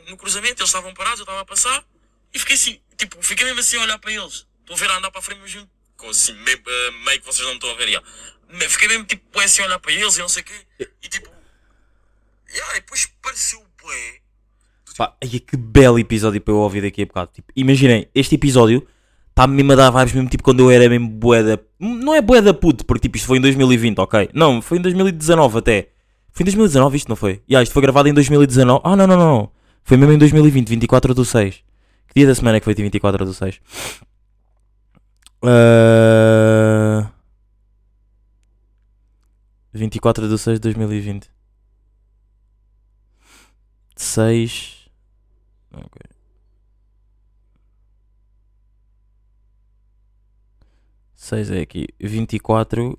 no, 0.09 0.17
cruzamento, 0.17 0.61
eles 0.61 0.69
estavam 0.69 0.93
parados, 0.93 1.19
eu 1.19 1.23
estava 1.23 1.41
a 1.41 1.45
passar 1.45 1.85
e 2.33 2.39
fiquei 2.39 2.55
assim, 2.55 2.81
tipo, 2.97 3.21
fiquei 3.21 3.45
mesmo 3.45 3.59
assim 3.59 3.77
a 3.77 3.81
olhar 3.81 3.99
para 3.99 4.11
eles. 4.11 4.47
Estou 4.61 4.75
a 4.75 4.79
ver 4.79 4.91
a 4.91 4.97
andar 4.97 5.11
para 5.11 5.19
a 5.19 5.23
frente, 5.23 5.41
mas 5.41 5.67
com 5.97 6.09
assim, 6.09 6.33
meio, 6.33 6.61
eh, 6.65 6.91
meio 7.05 7.19
que 7.19 7.25
vocês 7.25 7.41
não 7.45 7.49
me 7.53 7.55
estão 7.55 7.71
a 7.71 7.75
ver. 7.75 8.01
Me- 8.49 8.69
Fiquei 8.69 8.87
mesmo 8.87 9.05
tipo, 9.05 9.39
assim 9.39 9.61
a 9.61 9.65
olhar 9.65 9.79
para 9.79 9.91
eles 9.91 10.15
e 10.15 10.19
não 10.19 10.29
sei 10.29 10.41
o 10.41 10.45
quê. 10.45 10.89
E 11.03 11.09
tipo, 11.09 11.29
e 12.53 12.61
aí 12.61 12.73
depois 12.75 13.05
pareceu 13.21 13.65
bué. 13.81 14.21
Pá, 14.97 15.15
ai, 15.23 15.39
que 15.39 15.55
belo 15.55 15.99
episódio 15.99 16.41
para 16.41 16.53
eu 16.53 16.57
ouvir 16.57 16.81
daqui 16.81 17.03
a 17.03 17.05
bocado. 17.05 17.31
Tipo, 17.33 17.51
imaginem, 17.55 18.09
este 18.13 18.35
episódio 18.35 18.87
está-me 19.39 19.55
mesmo 19.55 19.71
a 19.71 19.75
dar 19.75 19.89
vibes 19.89 20.13
mesmo 20.13 20.29
tipo 20.29 20.43
quando 20.43 20.59
eu 20.59 20.69
era 20.69 20.89
mesmo 20.89 21.07
boeda. 21.07 21.63
Não 21.79 22.13
é 22.13 22.21
boeda 22.21 22.53
puto, 22.53 22.85
porque 22.85 23.03
tipo 23.03 23.15
isto 23.15 23.25
foi 23.25 23.37
em 23.37 23.41
2020, 23.41 23.99
ok? 23.99 24.29
Não, 24.33 24.61
foi 24.61 24.77
em 24.77 24.81
2019 24.81 25.59
até. 25.59 25.89
Foi 26.31 26.43
em 26.43 26.45
2019 26.45 26.97
isto, 26.97 27.07
não 27.09 27.15
foi? 27.15 27.41
Yeah, 27.49 27.63
isto 27.63 27.71
foi 27.71 27.81
gravado 27.81 28.09
em 28.09 28.13
2019. 28.13 28.81
Ah, 28.83 28.95
não, 28.95 29.07
não, 29.07 29.17
não. 29.17 29.51
Foi 29.83 29.95
mesmo 29.97 30.13
em 30.13 30.17
2020, 30.17 30.67
24 30.67 31.13
do 31.13 31.23
6. 31.23 31.63
Que 32.07 32.15
dia 32.15 32.27
da 32.27 32.35
semana 32.35 32.57
é 32.57 32.59
que 32.59 32.65
foi 32.65 32.73
24 32.73 33.25
do 33.25 33.33
6? 33.33 33.61
Uh... 35.41 37.07
24 39.73 40.27
do 40.27 40.37
6 40.37 40.59
de 40.59 40.61
2020. 40.61 41.29
6. 43.95 44.89
Ok. 45.73 46.08
Seis 51.29 51.51
é 51.51 51.61
aqui. 51.61 51.87
24. 51.99 52.97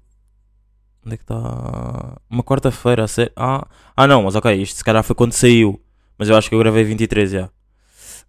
Onde 1.05 1.15
é 1.15 1.17
que 1.17 1.25
está? 1.25 2.17
Uma 2.31 2.43
quarta-feira. 2.45 3.05
a 3.05 3.09
sé- 3.09 3.33
Ah, 3.37 3.67
ah, 3.97 4.07
não, 4.07 4.23
mas 4.23 4.37
ok. 4.37 4.55
Isto 4.55 4.77
se 4.77 4.85
calhar 4.85 5.03
foi 5.03 5.17
quando 5.17 5.33
saiu. 5.33 5.81
Mas 6.19 6.29
eu 6.29 6.37
acho 6.37 6.49
que 6.49 6.55
eu 6.55 6.59
gravei 6.59 6.85
23 6.85 7.31
já. 7.31 7.49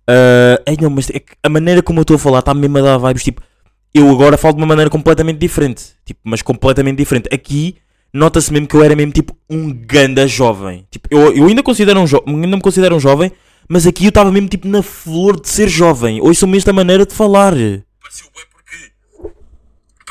Ah, 0.07 0.61
ei, 0.65 0.77
não, 0.81 0.89
mas 0.89 1.09
é 1.09 1.21
a 1.43 1.49
maneira 1.49 1.83
como 1.83 1.99
eu 1.99 2.01
estou 2.01 2.15
a 2.15 2.19
falar 2.19 2.39
está 2.39 2.53
mesmo 2.53 2.77
a 2.79 2.81
dar 2.81 2.97
vibes. 2.97 3.23
Tipo, 3.23 3.41
eu 3.93 4.09
agora 4.09 4.37
falo 4.37 4.55
de 4.55 4.61
uma 4.61 4.67
maneira 4.67 4.89
completamente 4.89 5.37
diferente. 5.37 5.83
Tipo, 6.05 6.19
mas 6.23 6.41
completamente 6.41 6.97
diferente. 6.97 7.29
Aqui 7.31 7.75
nota-se 8.13 8.51
mesmo 8.51 8.67
que 8.67 8.75
eu 8.75 8.83
era 8.83 8.95
mesmo 8.95 9.11
tipo 9.11 9.37
um 9.49 9.71
ganda 9.71 10.27
jovem. 10.27 10.87
Tipo, 10.89 11.07
eu, 11.11 11.31
eu 11.35 11.45
ainda, 11.45 11.61
considero 11.61 11.99
um 11.99 12.05
jo- 12.05 12.23
ainda 12.25 12.55
me 12.57 12.61
considero 12.61 12.95
um 12.95 12.99
jovem, 12.99 13.31
mas 13.69 13.85
aqui 13.85 14.05
eu 14.05 14.09
estava 14.09 14.31
mesmo 14.31 14.47
tipo 14.49 14.67
na 14.67 14.81
flor 14.81 15.39
de 15.39 15.47
ser 15.47 15.67
jovem. 15.69 16.19
Ouçam 16.21 16.47
mesmo 16.47 16.57
esta 16.59 16.73
maneira 16.73 17.05
de 17.05 17.13
falar. 17.13 17.51
Pareceu. 18.01 18.27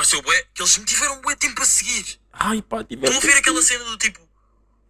Pareceu 0.00 0.22
bué 0.22 0.46
que 0.54 0.62
eles 0.62 0.78
me 0.78 0.86
tiveram 0.86 1.20
bué 1.20 1.36
tempo 1.36 1.60
a 1.60 1.64
seguir. 1.66 2.18
Ai 2.32 2.62
pá, 2.62 2.82
tive- 2.82 3.04
Estão 3.04 3.18
a 3.18 3.20
ver 3.20 3.36
aquela 3.36 3.60
cena 3.60 3.84
do 3.84 3.98
tipo. 3.98 4.18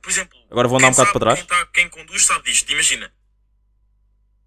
Por 0.00 0.08
exemplo. 0.08 0.38
Agora 0.48 0.68
vou 0.68 0.78
andar 0.78 0.86
um 0.86 0.90
bocado 0.92 1.10
para 1.10 1.20
trás. 1.20 1.38
Quem, 1.40 1.48
tá- 1.48 1.66
quem 1.74 1.88
conduz 1.88 2.24
sabe 2.24 2.44
disto. 2.44 2.70
Imagina. 2.70 3.12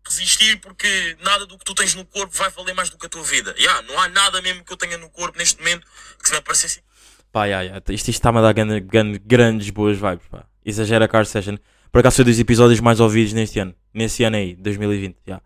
Resistir 0.08 0.62
porque 0.62 1.18
nada 1.22 1.46
do 1.46 1.58
que 1.58 1.66
tu 1.66 1.76
tens 1.76 1.94
no 1.96 2.06
corpo 2.06 2.34
vai 2.38 2.50
valer 2.50 2.74
mais 2.74 2.90
do 2.90 2.98
que 2.98 3.06
a 3.06 3.10
tua 3.10 3.24
vida. 3.24 3.54
Yeah, 3.60 3.82
não 3.82 4.00
há 4.00 4.08
nada 4.08 4.42
mesmo 4.42 4.64
que 4.64 4.72
eu 4.72 4.78
tenha 4.78 4.98
no 4.98 5.10
corpo 5.10 5.38
neste 5.38 5.60
momento 5.60 5.86
que 6.22 6.30
se 6.30 6.34
me 6.34 6.40
aparecesse. 6.40 6.82
Pá, 7.30 7.46
ya, 7.46 7.62
ya, 7.62 7.84
isto 7.90 8.10
está-me 8.10 8.38
a 8.38 8.42
dar 8.44 8.54
grande- 8.54 8.80
grande- 8.80 9.20
grandes 9.20 9.70
boas 9.70 9.98
vibes, 9.98 10.26
pá. 10.32 10.46
Exagera 10.64 11.10
Car 11.10 11.26
Session. 11.26 11.58
Por 11.92 12.00
acaso 12.00 12.16
foi 12.16 12.26
dos 12.26 12.40
episódios 12.40 12.80
mais 12.80 13.02
ouvidos 13.02 13.34
neste 13.34 13.60
ano. 13.60 13.76
Nesse 13.94 14.24
ano 14.24 14.38
aí, 14.38 14.56
2020, 14.56 15.18
já. 15.28 15.42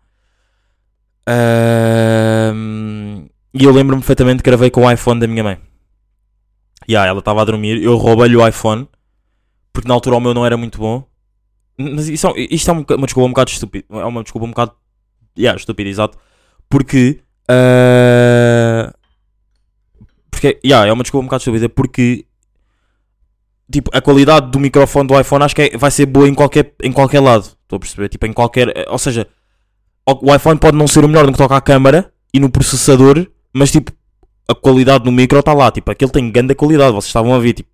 Ahm, 1.26 3.17
E 3.54 3.64
eu 3.64 3.72
lembro-me 3.72 4.00
perfeitamente 4.02 4.42
que 4.42 4.50
gravei 4.50 4.70
com 4.70 4.84
o 4.84 4.90
iPhone 4.90 5.18
da 5.20 5.26
minha 5.26 5.42
mãe. 5.42 5.58
Ya, 6.88 7.04
ela 7.06 7.18
estava 7.18 7.42
a 7.42 7.44
dormir, 7.44 7.82
eu 7.82 7.96
roubei-lhe 7.96 8.36
o 8.36 8.46
iPhone, 8.46 8.88
porque 9.72 9.88
na 9.88 9.94
altura 9.94 10.16
o 10.16 10.20
meu 10.20 10.32
não 10.34 10.44
era 10.46 10.56
muito 10.56 10.78
bom. 10.78 11.04
Mas 11.78 12.08
isso, 12.08 12.26
é- 12.28 12.46
isto 12.50 12.70
é 12.70 12.72
uma, 12.72 12.84
desculpa 13.06 13.26
um 13.26 13.30
bocado 13.30 13.50
estúpida. 13.50 13.84
É 13.90 14.04
uma 14.04 14.22
desculpa 14.22 14.46
um 14.46 14.50
bocado. 14.50 14.72
Ya, 15.38 15.54
estúpida, 15.54 15.88
exato. 15.88 16.18
Porque. 16.68 17.20
ah, 17.48 18.92
porque, 20.30 20.58
yeah, 20.64 20.86
é 20.88 20.92
uma 20.92 21.02
desculpa 21.02 21.22
um 21.22 21.26
bocado 21.26 21.40
estúpida 21.40 21.68
porque 21.68 22.24
tipo, 23.70 23.90
a 23.92 24.00
qualidade 24.00 24.50
do 24.50 24.58
microfone 24.60 25.08
do 25.08 25.18
iPhone 25.18 25.44
acho 25.44 25.54
que 25.54 25.62
é- 25.62 25.76
vai 25.76 25.90
ser 25.90 26.06
boa 26.06 26.28
em 26.28 26.34
qualquer, 26.34 26.74
em 26.82 26.92
qualquer 26.92 27.20
lado. 27.20 27.44
Estou 27.62 27.76
a 27.76 27.80
perceber? 27.80 28.08
Tipo, 28.08 28.26
em 28.26 28.32
qualquer. 28.32 28.72
Ou 28.88 28.98
seja, 28.98 29.26
o 30.06 30.34
iPhone 30.34 30.58
pode 30.58 30.76
não 30.76 30.86
ser 30.86 31.04
o 31.04 31.08
melhor 31.08 31.26
no 31.26 31.32
que 31.32 31.38
toca 31.38 31.56
à 31.56 31.60
câmara 31.60 32.12
e 32.32 32.40
no 32.40 32.48
processador, 32.50 33.26
mas 33.52 33.70
tipo, 33.70 33.92
a 34.48 34.54
qualidade 34.54 35.04
do 35.04 35.12
micro 35.12 35.38
está 35.38 35.52
lá. 35.52 35.70
Tipo, 35.70 35.90
aquele 35.90 36.10
tem 36.10 36.30
grande 36.30 36.54
qualidade. 36.54 36.92
Vocês 36.92 37.06
estavam 37.06 37.34
a 37.34 37.38
ver, 37.38 37.52
tipo. 37.54 37.68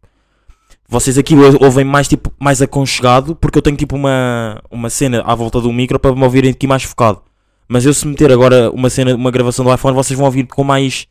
Vocês 0.89 1.17
aqui 1.17 1.35
ou- 1.35 1.65
ouvem 1.65 1.85
mais, 1.85 2.07
tipo, 2.09 2.33
mais 2.39 2.61
aconchegado 2.61 3.35
porque 3.35 3.57
eu 3.59 3.63
tenho 3.63 3.77
tipo 3.77 3.97
uma, 3.97 4.61
uma 4.71 4.91
cena 4.91 5.23
à 5.25 5.35
volta 5.35 5.61
do 5.61 5.73
micro 5.73 5.99
para 5.99 6.15
me 6.15 6.23
ouvirem 6.23 6.51
aqui 6.51 6.67
mais 6.67 6.83
focado. 6.83 7.23
Mas 7.67 7.87
eu 7.87 7.95
se 7.95 8.07
meter 8.07 8.31
agora 8.31 8.71
uma 8.71 8.91
cena, 8.91 9.15
uma 9.15 9.31
gravação 9.31 9.65
do 9.65 9.73
iPhone, 9.75 9.95
vocês 9.97 10.17
vão 10.17 10.27
ouvir 10.27 10.47
com 10.47 10.63
mais. 10.63 11.07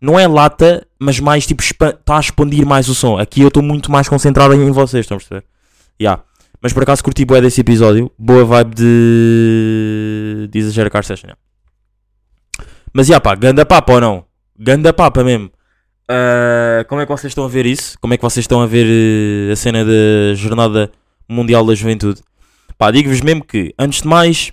Não 0.00 0.18
é 0.18 0.26
lata, 0.26 0.86
mas 0.98 1.20
mais 1.20 1.46
tipo. 1.46 1.62
Está 1.62 1.94
a 2.16 2.20
expandir 2.20 2.66
mais 2.66 2.88
o 2.88 2.94
som. 2.94 3.18
Aqui 3.18 3.42
eu 3.42 3.48
estou 3.48 3.62
muito 3.62 3.92
mais 3.92 4.08
concentrado 4.08 4.54
em 4.54 4.70
vocês, 4.70 5.04
estão 5.04 5.16
a 5.16 5.20
perceber? 5.20 5.44
Yeah. 6.00 6.22
Mas 6.62 6.72
por 6.72 6.82
acaso 6.82 7.04
curti 7.04 7.24
boa 7.26 7.40
desse 7.42 7.60
episódio. 7.60 8.10
Boa 8.18 8.44
vibe 8.44 8.74
de. 8.74 10.48
de 10.50 10.58
Exagera 10.58 10.88
Car 10.88 11.04
Session. 11.04 11.26
yeah. 11.28 11.38
Mas 12.94 13.08
já 13.08 13.20
pá, 13.20 13.34
ganda 13.34 13.66
papa 13.66 13.94
ou 13.94 14.00
não? 14.00 14.24
Ganda 14.56 14.92
papa 14.92 15.24
mesmo. 15.24 15.50
Ah, 16.08 16.84
como 16.88 17.00
é 17.00 17.06
que 17.06 17.12
vocês 17.12 17.30
estão 17.32 17.44
a 17.44 17.48
ver 17.48 17.66
isso? 17.66 17.98
Como 18.00 18.14
é 18.14 18.16
que 18.16 18.22
vocês 18.22 18.44
estão 18.44 18.60
a 18.62 18.66
ver 18.66 18.86
eh, 18.86 19.52
a 19.52 19.56
cena 19.56 19.84
da 19.84 20.34
Jornada 20.34 20.92
Mundial 21.28 21.66
da 21.66 21.74
Juventude? 21.74 22.22
Pá, 22.78 22.92
digo-vos 22.92 23.20
mesmo 23.20 23.44
que, 23.44 23.74
antes 23.76 24.02
de 24.02 24.08
mais, 24.08 24.52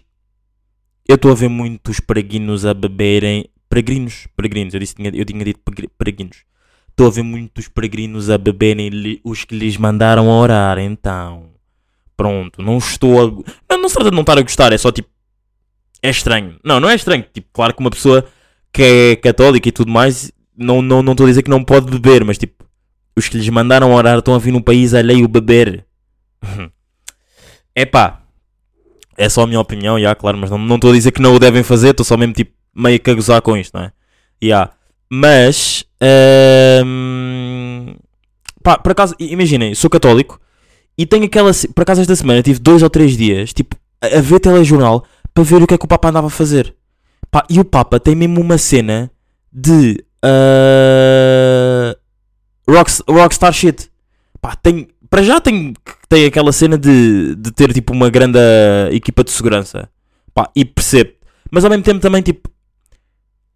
eu 1.07 1.15
estou 1.15 1.31
a 1.31 1.35
ver 1.35 1.49
muitos 1.49 1.99
peregrinos 1.99 2.65
a 2.65 2.73
beberem. 2.73 3.45
Peregrinos? 3.69 4.27
Peregrinos, 4.35 4.73
eu, 4.73 4.79
disse, 4.79 4.95
eu 4.97 5.25
tinha 5.25 5.45
dito 5.45 5.59
peregrinos. 5.97 6.43
Estou 6.89 7.07
a 7.07 7.11
ver 7.11 7.23
muitos 7.23 7.67
peregrinos 7.67 8.29
a 8.29 8.37
beberem 8.37 9.21
os 9.23 9.45
que 9.45 9.55
lhes 9.55 9.77
mandaram 9.77 10.27
orar, 10.27 10.79
então. 10.79 11.51
Pronto, 12.17 12.61
não 12.61 12.77
estou 12.77 13.19
a. 13.19 13.31
Não, 13.69 13.81
não 13.81 13.89
se 13.89 13.95
trata 13.95 14.09
de 14.09 14.15
não 14.15 14.21
estar 14.21 14.37
a 14.37 14.41
gostar, 14.41 14.73
é 14.73 14.77
só 14.77 14.91
tipo. 14.91 15.09
É 16.01 16.09
estranho. 16.09 16.55
Não, 16.63 16.79
não 16.79 16.89
é 16.89 16.95
estranho. 16.95 17.25
Tipo, 17.33 17.47
claro 17.53 17.73
que 17.73 17.79
uma 17.79 17.91
pessoa 17.91 18.25
que 18.73 18.81
é 18.81 19.15
católica 19.15 19.69
e 19.69 19.71
tudo 19.71 19.91
mais, 19.91 20.31
não 20.57 20.81
estou 20.81 21.03
não, 21.03 21.15
não 21.15 21.25
a 21.25 21.27
dizer 21.27 21.43
que 21.43 21.49
não 21.49 21.63
pode 21.63 21.91
beber, 21.91 22.23
mas 22.23 22.37
tipo, 22.37 22.65
os 23.15 23.27
que 23.27 23.37
lhes 23.37 23.49
mandaram 23.49 23.93
orar 23.93 24.17
estão 24.19 24.33
a 24.33 24.39
vir 24.39 24.51
num 24.51 24.61
país 24.61 24.93
alheio 24.93 25.27
beber. 25.27 25.85
Epá, 27.75 28.21
é 29.17 29.29
só 29.29 29.43
a 29.43 29.47
minha 29.47 29.59
opinião, 29.59 29.99
já, 29.99 30.15
claro, 30.15 30.37
mas 30.37 30.49
não 30.49 30.75
estou 30.75 30.91
a 30.91 30.93
dizer 30.93 31.11
que 31.11 31.21
não 31.21 31.35
o 31.35 31.39
devem 31.39 31.63
fazer, 31.63 31.89
estou 31.89 32.05
só 32.05 32.17
mesmo 32.17 32.33
tipo 32.33 32.51
meio 32.73 32.99
que 32.99 33.09
a 33.09 33.13
gozar 33.13 33.41
com 33.41 33.55
isto, 33.57 33.77
não 33.77 33.85
é? 33.85 33.91
Já. 34.41 34.71
Mas, 35.09 35.85
hum, 36.85 37.93
pá, 38.63 38.77
por 38.77 38.93
acaso, 38.93 39.15
imaginem, 39.19 39.75
sou 39.75 39.89
católico 39.89 40.39
e 40.97 41.05
tenho 41.05 41.25
aquela. 41.25 41.51
Por 41.75 41.81
acaso, 41.81 42.01
esta 42.01 42.15
semana 42.15 42.41
tive 42.41 42.59
dois 42.59 42.81
ou 42.81 42.89
três 42.89 43.17
dias, 43.17 43.53
tipo, 43.53 43.75
a 44.01 44.21
ver 44.21 44.39
telejornal 44.39 45.05
para 45.33 45.43
ver 45.43 45.61
o 45.61 45.67
que 45.67 45.73
é 45.73 45.77
que 45.77 45.85
o 45.85 45.87
Papa 45.87 46.09
andava 46.09 46.27
a 46.27 46.31
fazer. 46.31 46.75
Pá, 47.29 47.45
e 47.49 47.59
o 47.59 47.65
Papa 47.65 47.99
tem 47.99 48.15
mesmo 48.15 48.41
uma 48.41 48.57
cena 48.57 49.09
de 49.51 50.03
ah, 50.23 51.95
rocks- 52.67 53.03
rockstar 53.07 53.53
shit. 53.53 53.89
Pá, 54.41 54.55
tem, 54.55 54.87
para 55.09 55.21
já 55.23 55.39
tem, 55.39 55.73
tem 56.09 56.25
aquela 56.25 56.51
cena 56.51 56.77
de, 56.77 57.35
de 57.35 57.51
ter 57.51 57.71
tipo 57.73 57.93
uma 57.93 58.09
grande 58.09 58.39
equipa 58.91 59.23
de 59.23 59.31
segurança. 59.31 59.89
Pá, 60.33 60.49
e 60.55 60.65
percebo. 60.65 61.11
Mas 61.51 61.63
ao 61.63 61.69
mesmo 61.69 61.83
tempo 61.83 61.99
também 61.99 62.21
tipo. 62.21 62.49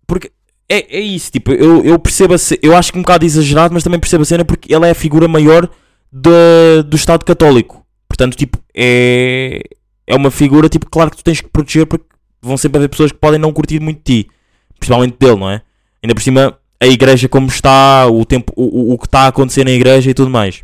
Porque 0.08 0.32
é, 0.70 0.98
é 0.98 1.00
isso, 1.00 1.32
tipo, 1.32 1.52
eu, 1.52 1.84
eu 1.84 1.98
percebo 2.00 2.34
a 2.34 2.38
ce- 2.38 2.60
eu 2.62 2.76
acho 2.76 2.92
que 2.92 2.98
um 3.00 3.02
bocado 3.02 3.26
exagerado, 3.26 3.74
mas 3.74 3.84
também 3.84 4.00
percebo 4.00 4.22
a 4.24 4.26
cena 4.26 4.46
porque 4.46 4.74
ele 4.74 4.86
é 4.86 4.92
a 4.92 4.96
figura 4.96 5.28
maior 5.28 5.70
da- 6.12 6.82
do 6.86 6.96
Estado 6.96 7.24
Católico. 7.26 7.86
Portanto, 8.08 8.36
tipo, 8.36 8.60
é, 8.76 9.62
é 10.08 10.16
uma 10.16 10.32
figura, 10.32 10.70
tipo, 10.70 10.90
claro 10.90 11.12
que 11.12 11.18
tu 11.18 11.24
tens 11.24 11.42
que 11.42 11.50
proteger 11.50 11.86
porque 11.86 12.06
vão 12.42 12.58
sempre 12.58 12.78
haver 12.78 12.90
pessoas 12.90 13.12
que 13.12 13.18
podem 13.18 13.40
não 13.40 13.52
curtir 13.52 13.80
muito 13.80 13.98
de 13.98 14.24
ti. 14.24 14.30
Principalmente 14.78 15.18
dele, 15.20 15.40
não 15.40 15.50
é? 15.50 15.62
Ainda 16.04 16.14
por 16.14 16.22
cima, 16.22 16.58
a 16.80 16.86
igreja 16.86 17.28
como 17.28 17.48
está, 17.48 18.08
o 18.08 18.26
tempo, 18.26 18.54
o, 18.56 18.94
o, 18.94 18.98
que 18.98 19.06
está 19.06 19.22
a 19.22 19.28
acontecer 19.28 19.64
na 19.64 19.72
igreja 19.72 20.10
e 20.10 20.14
tudo 20.14 20.30
mais. 20.30 20.64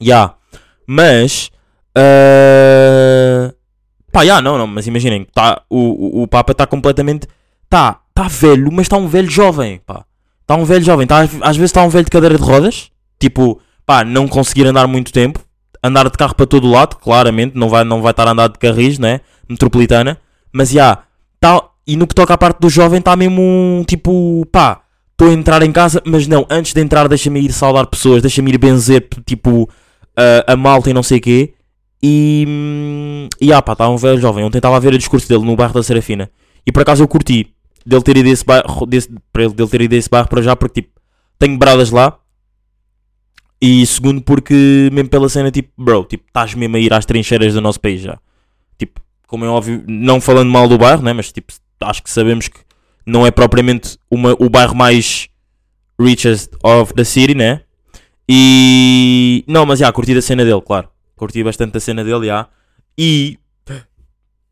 Ya. 0.00 0.34
Mas. 0.86 1.50
ah, 1.96 3.52
Pá, 4.12 4.24
já, 4.24 4.40
não, 4.40 4.56
não, 4.56 4.66
mas 4.66 4.86
imaginem, 4.86 5.24
tá, 5.32 5.62
o, 5.68 6.20
o, 6.20 6.22
o 6.22 6.28
Papa 6.28 6.52
está 6.52 6.66
completamente. 6.66 7.28
Tá, 7.68 8.00
tá 8.14 8.26
velho, 8.26 8.72
mas 8.72 8.86
está 8.86 8.96
um 8.96 9.06
velho 9.06 9.30
jovem, 9.30 9.80
pá. 9.84 10.04
Está 10.40 10.56
um 10.56 10.64
velho 10.64 10.84
jovem, 10.84 11.06
tá, 11.06 11.20
às 11.20 11.56
vezes 11.56 11.70
está 11.70 11.82
um 11.82 11.90
velho 11.90 12.04
de 12.04 12.10
cadeira 12.10 12.36
de 12.36 12.42
rodas, 12.42 12.90
tipo, 13.20 13.60
pá, 13.84 14.04
não 14.04 14.26
conseguir 14.26 14.66
andar 14.66 14.86
muito 14.86 15.12
tempo, 15.12 15.40
andar 15.82 16.08
de 16.08 16.16
carro 16.16 16.34
para 16.34 16.46
todo 16.46 16.68
lado, 16.68 16.96
claramente, 16.96 17.56
não 17.56 17.68
vai, 17.68 17.84
não 17.84 18.02
vai 18.02 18.10
estar 18.10 18.26
a 18.26 18.32
andar 18.32 18.48
de 18.48 18.58
carris, 18.58 18.98
né? 18.98 19.20
Metropolitana, 19.48 20.18
mas 20.52 20.70
já, 20.70 20.98
tá, 21.40 21.62
e 21.86 21.96
no 21.96 22.06
que 22.06 22.14
toca 22.14 22.34
à 22.34 22.38
parte 22.38 22.60
do 22.60 22.68
jovem, 22.68 22.98
está 22.98 23.16
mesmo 23.16 23.84
tipo, 23.86 24.46
pá, 24.52 24.82
estou 25.12 25.28
a 25.28 25.32
entrar 25.32 25.62
em 25.62 25.72
casa, 25.72 26.02
mas 26.04 26.26
não, 26.26 26.46
antes 26.50 26.72
de 26.72 26.80
entrar, 26.80 27.08
deixa-me 27.08 27.40
ir 27.40 27.52
saudar 27.52 27.86
pessoas, 27.86 28.22
deixa-me 28.22 28.52
ir 28.52 28.58
benzer, 28.58 29.08
tipo, 29.24 29.68
a, 30.16 30.52
a 30.52 30.56
malta 30.56 30.90
e 30.90 30.92
não 30.92 31.02
sei 31.02 31.18
o 31.18 31.20
quê. 31.20 31.54
E, 32.02 32.44
hum, 32.46 33.28
e 33.40 33.52
ah, 33.52 33.62
pá, 33.62 33.72
está 33.72 33.88
um 33.88 33.96
velho 33.96 34.20
jovem. 34.20 34.44
Ontem 34.44 34.58
estava 34.58 34.76
a 34.76 34.80
ver 34.80 34.92
o 34.94 34.98
discurso 34.98 35.28
dele 35.28 35.44
no 35.44 35.56
bairro 35.56 35.74
da 35.74 35.82
Serafina. 35.82 36.30
E 36.66 36.72
por 36.72 36.82
acaso 36.82 37.02
eu 37.02 37.08
curti 37.08 37.52
dele 37.84 38.02
ter 38.02 38.16
ido 38.16 38.28
a 38.28 38.32
esse 38.32 38.44
bairro, 38.44 38.86
desse, 38.86 39.08
dele 39.08 39.68
ter 39.68 39.80
ido 39.82 39.94
a 39.94 39.98
esse 39.98 40.10
bairro 40.10 40.28
para 40.28 40.42
já, 40.42 40.54
porque 40.54 40.82
tipo, 40.82 41.00
tenho 41.38 41.56
bradas 41.56 41.90
lá. 41.90 42.16
E 43.60 43.84
segundo, 43.86 44.22
porque 44.22 44.88
mesmo 44.92 45.08
pela 45.10 45.28
cena, 45.28 45.50
tipo, 45.50 45.70
bro, 45.76 46.04
tipo, 46.04 46.24
estás 46.26 46.54
mesmo 46.54 46.76
a 46.76 46.78
ir 46.78 46.92
às 46.92 47.04
trincheiras 47.04 47.54
do 47.54 47.60
nosso 47.60 47.80
país 47.80 48.00
já. 48.00 48.18
Tipo, 48.78 49.00
como 49.26 49.44
é 49.44 49.48
óbvio, 49.48 49.82
não 49.88 50.20
falando 50.20 50.50
mal 50.50 50.68
do 50.68 50.78
bairro, 50.78 51.02
né? 51.02 51.12
Mas 51.12 51.32
tipo, 51.32 51.52
acho 51.80 52.02
que 52.02 52.10
sabemos 52.10 52.46
que 52.48 52.60
não 53.04 53.26
é 53.26 53.30
propriamente 53.30 53.98
uma, 54.10 54.36
o 54.38 54.48
bairro 54.48 54.76
mais 54.76 55.28
richest 56.00 56.50
of 56.62 56.94
the 56.94 57.02
city, 57.04 57.34
né? 57.34 57.62
E. 58.28 59.42
Não, 59.46 59.64
mas 59.64 59.78
já, 59.78 59.90
curti 59.90 60.12
a 60.16 60.22
cena 60.22 60.44
dele, 60.44 60.60
claro. 60.60 60.88
Curti 61.16 61.42
bastante 61.42 61.76
a 61.76 61.80
cena 61.80 62.04
dele, 62.04 62.26
já. 62.26 62.46
E. 62.96 63.38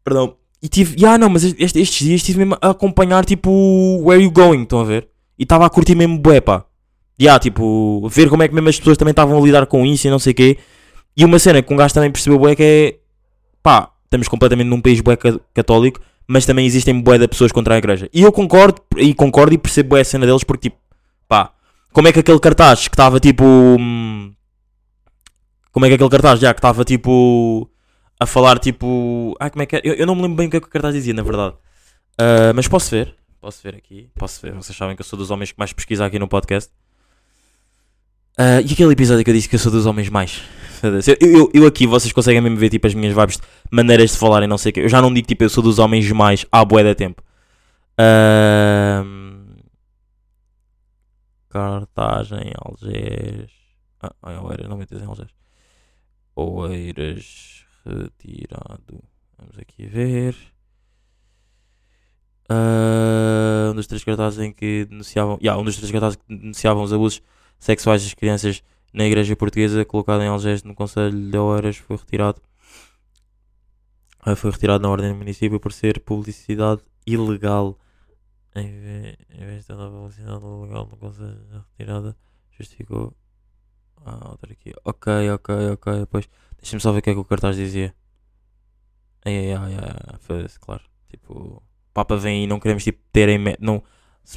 Perdão. 0.03 0.37
E 0.63 0.69
tive. 0.69 0.97
Já, 0.99 1.19
não, 1.19 1.29
mas 1.29 1.45
este- 1.45 1.81
estes 1.81 2.07
dias 2.07 2.21
estive 2.21 2.39
mesmo 2.39 2.57
a 2.61 2.71
acompanhar, 2.71 3.25
tipo. 3.25 3.51
Where 4.03 4.23
You 4.23 4.31
Going, 4.31 4.63
estão 4.63 4.81
a 4.81 4.85
ver? 4.85 5.09
E 5.39 5.43
estava 5.43 5.67
a 5.67 5.71
curtir 5.71 5.95
mesmo 5.95 6.19
bué, 6.19 6.41
pá. 6.41 6.65
Já, 7.19 7.39
tipo. 7.39 8.07
Ver 8.09 8.29
como 8.29 8.43
é 8.43 8.49
que 8.49 8.55
mesmo 8.55 8.69
as 8.69 8.79
pessoas 8.79 8.97
também 8.99 9.13
estavam 9.13 9.39
a 9.39 9.41
lidar 9.45 9.67
com 9.67 9.85
isso 9.87 10.07
e 10.07 10.11
não 10.11 10.19
sei 10.19 10.33
o 10.33 10.35
quê. 10.37 10.59
E 11.17 11.25
uma 11.25 11.39
cena 11.39 11.63
que 11.63 11.73
um 11.73 11.77
gajo 11.77 11.95
também 11.95 12.11
percebeu 12.11 12.39
bué 12.39 12.55
que 12.55 12.63
é. 12.63 12.99
Pá, 13.63 13.91
estamos 14.05 14.29
completamente 14.29 14.69
num 14.69 14.81
país 14.81 15.01
bué 15.01 15.17
ca- 15.17 15.41
católico, 15.55 15.99
mas 16.27 16.45
também 16.45 16.67
existem 16.67 17.01
bué 17.01 17.19
de 17.19 17.27
pessoas 17.27 17.51
contra 17.53 17.75
a 17.75 17.79
igreja. 17.79 18.09
E 18.13 18.23
eu 18.23 18.31
concordo, 18.31 18.83
e 18.99 19.15
concordo 19.15 19.55
e 19.55 19.59
percebo 19.59 19.91
bué 19.91 20.01
a 20.03 20.05
cena 20.05 20.27
deles 20.27 20.45
porque, 20.45 20.69
tipo. 20.71 20.77
Pá, 21.27 21.53
como 21.93 22.07
é 22.07 22.13
que 22.13 22.21
aquele 22.21 22.39
cartaz 22.39 22.87
que 22.89 22.95
estava 22.95 23.19
tipo. 23.19 23.45
hum, 23.45 24.33
Como 25.73 25.87
é 25.87 25.89
que 25.89 25.95
aquele 25.95 26.11
cartaz 26.11 26.39
já 26.41 26.53
que 26.53 26.59
estava 26.59 26.85
tipo. 26.85 27.69
A 28.21 28.27
falar 28.27 28.59
tipo. 28.59 29.35
Ah, 29.41 29.51
como 29.51 29.63
é 29.63 29.67
que 29.67 29.77
é? 29.77 29.81
Eu, 29.85 29.95
eu 29.95 30.07
não 30.07 30.15
me 30.15 30.23
lembro 30.23 30.37
bem 30.37 30.47
o 30.49 30.51
que 30.51 30.57
é 30.57 30.61
que 30.61 30.67
o 30.67 30.71
cartaz 30.71 30.95
dizia, 30.95 31.13
na 31.15 31.23
verdade. 31.23 31.55
Ah, 32.19 32.53
mas 32.55 32.69
posso 32.69 32.91
ver. 32.91 33.15
Posso 33.41 33.63
ver 33.63 33.75
aqui. 33.77 34.09
Posso 34.15 34.41
ver. 34.43 34.53
Vocês 34.55 34.77
sabem 34.77 34.95
que 34.97 35.01
eu 35.03 35.07
sou 35.07 35.19
dos 35.19 35.31
homens 35.31 35.53
que 35.53 35.59
mais 35.59 35.73
pesquisa 35.73 36.05
aqui 36.05 36.19
no 36.19 36.29
podcast. 36.29 36.71
Ah, 38.37 38.61
e 38.61 38.73
aquele 38.73 38.93
episódio 38.93 39.25
que 39.25 39.31
eu 39.31 39.35
disse 39.35 39.49
que 39.49 39.55
eu 39.55 39.59
sou 39.59 39.73
dos 39.73 39.87
homens 39.87 40.09
mais. 40.09 40.43
Eu, 40.83 41.17
eu, 41.21 41.51
eu 41.55 41.67
aqui, 41.67 41.87
vocês 41.87 42.13
conseguem 42.13 42.41
mesmo 42.41 42.59
ver 42.59 42.69
tipo 42.69 42.87
as 42.87 42.95
minhas 42.95 43.15
vibes, 43.15 43.41
maneiras 43.71 44.11
de 44.11 44.19
falar 44.19 44.43
e 44.43 44.47
não 44.47 44.59
sei 44.59 44.71
o 44.71 44.73
que. 44.75 44.81
Eu 44.81 44.89
já 44.91 45.01
não 45.01 45.13
digo 45.13 45.27
tipo 45.27 45.43
eu 45.43 45.49
sou 45.49 45.63
dos 45.63 45.79
homens 45.79 46.11
mais 46.13 46.45
há 46.53 46.63
bué 46.65 46.85
da 46.85 46.95
tempo. 46.95 47.23
Ahm, 47.99 49.57
Cartaz 51.49 52.31
em 52.33 52.53
Algés. 52.63 53.51
Ah, 54.03 54.43
Oeiras, 54.43 54.69
não 54.69 54.77
metas 54.77 55.01
em 55.01 55.07
Algés. 55.07 55.31
Oeiras 56.37 57.65
retirado. 57.87 59.03
Vamos 59.39 59.59
aqui 59.59 59.87
ver. 59.87 60.37
Ah, 62.51 63.71
um 63.73 63.75
dos 63.75 63.87
três 63.87 64.05
cartazes 64.05 64.39
em 64.41 64.53
que 64.53 64.85
denunciavam. 64.85 65.39
Yeah, 65.41 65.59
um 65.61 65.65
dos 65.65 65.77
três 65.77 65.91
cartazes 65.91 66.17
que 66.17 66.37
denunciavam 66.37 66.83
os 66.83 66.93
abusos 66.93 67.23
sexuais 67.59 68.03
das 68.03 68.15
crianças 68.15 68.63
na 68.93 69.05
igreja 69.05 69.37
portuguesa, 69.37 69.85
colocado 69.85 70.23
em 70.23 70.29
Algés 70.29 70.63
no 70.63 70.75
Conselho 70.75 71.31
de 71.31 71.39
Oeiras, 71.39 71.77
foi 71.77 71.97
retirado. 71.97 72.41
Ah, 74.21 74.35
foi 74.35 74.51
retirado 74.51 74.83
na 74.83 74.89
ordem 74.91 75.13
do 75.13 75.19
município 75.19 75.61
por 75.61 75.73
ser 75.73 76.01
publicidade 76.01 76.83
ilegal. 77.07 77.79
Em 78.55 78.69
vez, 78.81 79.67
de 79.67 79.73
a 79.73 79.77
publicidade 79.77 80.45
ilegal 80.45 80.89
no 80.91 80.97
Conselho 80.97 81.65
retirada, 81.71 82.17
justificou. 82.59 83.15
Ah, 84.05 84.31
outra 84.31 84.53
aqui. 84.53 84.73
Ok, 84.85 85.31
ok, 85.31 85.55
ok. 85.73 86.01
Depois, 86.01 86.29
deixa-me 86.61 86.81
só 86.81 86.93
ver 86.93 86.99
o 87.01 87.03
que 87.03 87.11
é 87.11 87.13
que 87.15 87.21
o 87.21 87.25
cartaz 87.25 87.57
dizia. 87.57 87.95
Ai, 89.25 89.53
ai, 89.53 89.75
ai, 89.75 89.75
ai, 89.75 90.47
claro. 90.61 90.83
Tipo, 91.11 91.33
o 91.35 91.63
Papa 91.93 92.17
vem 92.17 92.45
e 92.45 92.47
não 92.47 92.61
queremos 92.61 92.85
tipo, 92.85 93.01
ter 93.13 93.29
em. 93.29 93.39
me- 93.39 93.57
Não, 93.61 93.83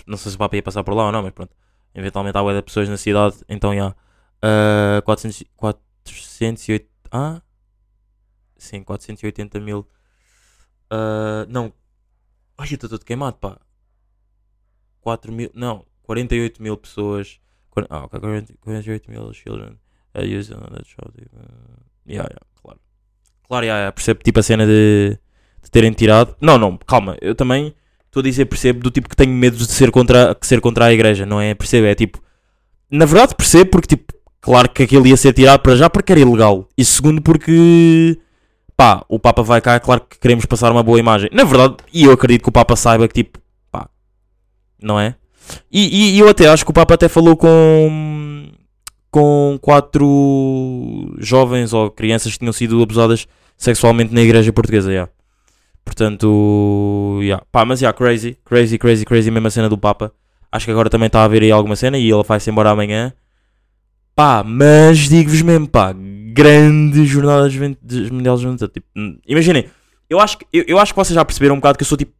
não 0.08 0.18
sei 0.18 0.32
se 0.32 0.36
o 0.36 0.40
Papa 0.40 0.56
ia 0.56 0.64
passar 0.64 0.84
por 0.84 0.94
lá 0.94 1.06
ou 1.08 1.12
não, 1.12 1.24
mas 1.24 1.34
pronto. 1.34 1.56
Eventualmente 1.93 2.38
há 2.38 2.53
de 2.53 2.62
pessoas 2.62 2.88
na 2.89 2.98
cidade, 2.98 3.38
então 3.48 3.75
já. 3.75 3.96
Ah, 4.41 5.01
400, 5.03 5.43
408. 5.55 6.89
Ah? 7.12 7.41
Sim, 8.58 8.84
480 8.84 9.60
mil. 9.60 9.88
Ah, 10.89 11.46
não. 11.50 11.74
Ai, 12.58 12.67
eu 12.72 12.75
estou 12.75 12.89
todo 12.89 13.05
queimado, 13.05 13.38
pá. 13.38 13.60
4 15.01 15.31
mil. 15.31 15.50
Não, 15.53 15.86
48 16.03 16.62
mil 16.62 16.77
pessoas. 16.77 17.39
Ah, 17.89 18.03
ok, 18.05 18.19
40 18.19 18.53
48 18.62 19.10
mil 19.10 19.34
children 19.34 19.79
uh, 20.15 20.22
using 20.22 20.55
that 20.55 20.86
show. 20.86 21.10
Tipo, 21.12 21.36
uh, 21.38 21.79
yeah, 22.08 22.27
yeah, 22.27 22.46
claro. 22.62 22.79
Claro, 23.48 23.65
yeah, 23.65 23.79
yeah, 23.79 23.91
percebo 23.91 24.22
tipo 24.22 24.39
a 24.39 24.43
cena 24.43 24.65
de, 24.65 25.17
de 25.62 25.72
terem 25.72 25.93
tirado. 25.93 26.36
Não, 26.41 26.58
não, 26.58 26.77
calma, 26.77 27.15
eu 27.22 27.36
também 27.36 27.74
estou 28.10 28.22
a 28.22 28.24
dizer, 28.24 28.46
percebo, 28.46 28.82
do 28.82 28.92
tipo 28.92 29.08
que 29.08 29.16
tenho 29.16 29.32
medo 29.32 29.56
de 29.58 29.66
ser 29.72 29.92
contra, 29.92 30.36
que 30.36 30.46
ser 30.46 30.60
contra 30.60 30.86
a 30.86 30.94
igreja, 30.94 31.25
não 31.25 31.39
é? 31.39 31.54
Percebo, 31.56 31.88
é 31.88 31.96
tipo. 31.96 32.20
Na 32.92 33.06
verdade, 33.06 33.36
percebo 33.36 33.70
porque, 33.72 33.96
tipo, 33.96 34.13
claro 34.42 34.68
que 34.70 34.84
aquilo 34.84 35.06
ia 35.08 35.16
ser 35.16 35.32
tirado 35.34 35.60
para 35.62 35.75
já 35.75 35.89
porque 35.89 36.12
era 36.12 36.20
ilegal. 36.22 36.68
E 36.78 36.84
segundo, 36.84 37.22
porque. 37.22 38.18
Pá, 38.75 39.04
o 39.10 39.20
Papa 39.20 39.44
vai 39.44 39.60
cá, 39.62 39.80
claro 39.80 40.01
que 40.10 40.18
queremos 40.20 40.46
passar 40.46 40.72
uma 40.72 40.82
boa 40.82 40.98
imagem. 41.00 41.30
Na 41.34 41.44
verdade, 41.44 41.75
e 41.94 42.06
eu 42.06 42.12
acredito 42.13 42.44
que 42.44 42.50
o 42.50 42.51
Papa 42.51 42.75
saiba 42.78 43.08
que, 43.08 43.13
tipo, 43.13 43.38
pá, 43.72 43.89
não 44.82 45.00
é? 45.00 45.16
E, 45.72 46.12
e- 46.13 46.16
e 46.16 46.20
eu 46.20 46.30
até 46.30 46.48
acho 46.48 46.63
que 46.63 46.72
o 46.72 46.74
Papa 46.74 46.94
até 46.94 47.08
falou 47.10 47.36
com. 47.36 48.48
com 49.12 49.58
quatro 49.62 51.13
jovens 51.20 51.74
ou 51.74 51.89
crianças 51.92 52.32
que 52.34 52.39
tinham 52.39 52.54
sido 52.54 52.82
abusadas 52.82 53.28
sexualmente 53.58 54.13
na 54.13 54.22
igreja 54.22 54.54
portuguesa, 54.54 54.92
yeah. 54.92 55.12
Portanto, 55.89 57.17
yeah. 57.24 57.43
pá, 57.51 57.65
mas 57.65 57.81
yeah, 57.81 57.98
crazy, 57.98 58.38
crazy, 58.46 58.77
crazy, 58.77 59.03
crazy, 59.03 59.31
mesmo 59.31 59.48
a 59.48 59.50
cena 59.50 59.67
do 59.67 59.75
Papa. 59.75 60.13
Acho 60.51 60.65
que 60.65 60.72
agora 60.72 60.88
também 60.88 61.08
está 61.08 61.22
a 61.22 61.24
haver 61.24 61.41
aí 61.41 61.51
alguma 61.51 61.75
cena 61.75 61.98
e 61.98 62.12
ele 62.12 62.24
vai-se 62.24 62.48
embora 62.48 62.69
amanhã. 62.69 63.12
Pá, 64.15 64.43
mas 64.46 65.10
digo-vos 65.10 65.41
mesmo, 65.41 65.67
pá, 65.67 65.91
grande 65.91 67.05
jornada 67.08 67.50
de 67.50 68.13
Mundial 68.13 68.36
de 68.36 68.43
Juventude. 68.43 68.72
Tipo, 68.72 68.86
hum, 68.96 69.17
imaginem, 69.27 69.65
eu 70.08 70.19
acho, 70.19 70.38
que, 70.38 70.46
eu, 70.53 70.63
eu 70.67 70.77
acho 70.77 70.93
que 70.93 71.00
vocês 71.00 71.15
já 71.15 71.25
perceberam 71.25 71.55
um 71.55 71.58
bocado 71.58 71.75
que 71.75 71.81
eu 71.81 71.88
sou 71.88 71.98
tipo, 71.98 72.13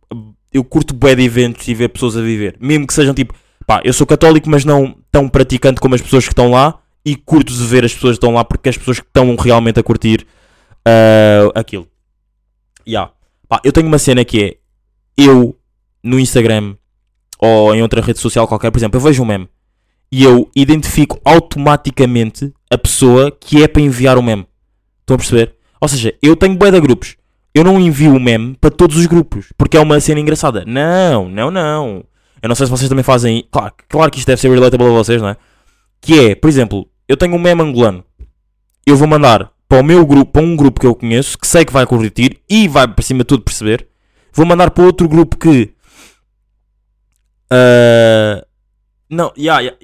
eu 0.52 0.64
curto 0.64 0.96
bué 0.96 1.14
de 1.14 1.22
eventos 1.22 1.68
e 1.68 1.76
ver 1.76 1.90
pessoas 1.90 2.18
a 2.18 2.22
viver. 2.22 2.58
Mesmo 2.60 2.88
que 2.88 2.94
sejam 2.96 3.14
tipo, 3.14 3.36
pá, 3.68 3.82
eu 3.84 3.94
sou 3.94 4.08
católico, 4.08 4.50
mas 4.50 4.66
não 4.66 4.96
tão 5.12 5.30
praticante 5.30 5.80
como 5.80 5.94
as 5.94 6.02
pessoas 6.02 6.24
que 6.26 6.32
estão 6.32 6.50
lá. 6.50 6.80
E 7.06 7.16
curto 7.16 7.54
de 7.54 7.64
ver 7.66 7.86
as 7.86 7.94
pessoas 7.94 8.14
que 8.14 8.18
estão 8.18 8.34
lá 8.34 8.44
porque 8.44 8.68
as 8.68 8.78
pessoas 8.78 9.00
que 9.00 9.06
estão 9.06 9.36
realmente 9.36 9.80
a 9.80 9.84
curtir 9.84 10.26
ah, 10.86 11.52
aquilo. 11.54 11.88
Yeah. 12.88 13.12
Pá, 13.50 13.60
eu 13.64 13.74
tenho 13.74 13.88
uma 13.88 13.98
cena 13.98 14.24
que 14.24 14.44
é 14.44 14.58
eu 15.18 15.58
no 16.04 16.20
Instagram 16.20 16.76
ou 17.40 17.74
em 17.74 17.82
outra 17.82 18.00
rede 18.00 18.20
social 18.20 18.48
qualquer, 18.48 18.70
por 18.70 18.78
exemplo, 18.78 18.98
eu 18.98 19.04
vejo 19.04 19.24
um 19.24 19.26
meme 19.26 19.50
e 20.12 20.24
eu 20.24 20.50
identifico 20.56 21.20
automaticamente 21.26 22.54
a 22.70 22.78
pessoa 22.78 23.32
que 23.32 23.64
é 23.64 23.68
para 23.68 23.82
enviar 23.82 24.20
o 24.20 24.24
meme. 24.24 24.46
Estão 25.02 25.16
a 25.16 25.18
perceber? 25.18 25.56
Ou 25.82 25.88
seja, 25.88 26.14
eu 26.22 26.36
tenho 26.36 26.56
bué 26.56 26.70
de 26.70 26.80
grupos. 26.80 27.16
Eu 27.54 27.64
não 27.64 27.80
envio 27.80 28.16
o 28.16 28.20
meme 28.20 28.56
para 28.62 28.70
todos 28.70 28.96
os 28.98 29.08
grupos 29.08 29.52
porque 29.58 29.78
é 29.78 29.80
uma 29.80 30.00
cena 30.00 30.20
engraçada. 30.20 30.64
Não, 30.68 31.28
não, 31.28 31.50
não. 31.50 32.04
Eu 32.42 32.50
não 32.50 32.56
sei 32.56 32.68
se 32.68 32.72
vocês 32.72 32.88
também 32.88 33.04
fazem. 33.04 33.48
Claro, 33.52 33.74
claro 33.88 34.12
que 34.12 34.20
isto 34.20 34.28
deve 34.28 34.40
ser 34.40 34.52
relatable 34.52 34.88
a 34.88 34.92
vocês, 34.92 35.20
não 35.20 35.30
é? 35.30 35.38
Que 36.00 36.28
é, 36.30 36.36
por 36.36 36.48
exemplo, 36.48 36.88
eu 37.08 37.18
tenho 37.18 37.36
um 37.36 37.40
meme 37.40 37.64
angolano. 37.64 38.04
Eu 38.86 38.96
vou 38.96 39.08
mandar 39.08 39.52
para 39.70 39.82
o 39.82 39.84
meu 39.84 40.04
grupo, 40.04 40.32
para 40.32 40.42
um 40.42 40.56
grupo 40.56 40.82
que 40.82 40.88
eu 40.88 40.96
conheço, 40.96 41.38
que 41.38 41.46
sei 41.46 41.64
que 41.64 41.72
vai 41.72 41.86
curtir 41.86 42.40
e 42.50 42.68
vai 42.68 42.88
por 42.88 43.04
cima 43.04 43.20
de 43.20 43.26
tudo 43.26 43.44
perceber. 43.44 43.88
Vou 44.34 44.46
mandar 44.46 44.72
para 44.72 44.84
outro 44.84 45.08
grupo 45.08 45.38
que. 45.38 45.74
ah, 47.52 48.44
não, 49.08 49.32
yeah, 49.38 49.62
yeah, 49.62 49.78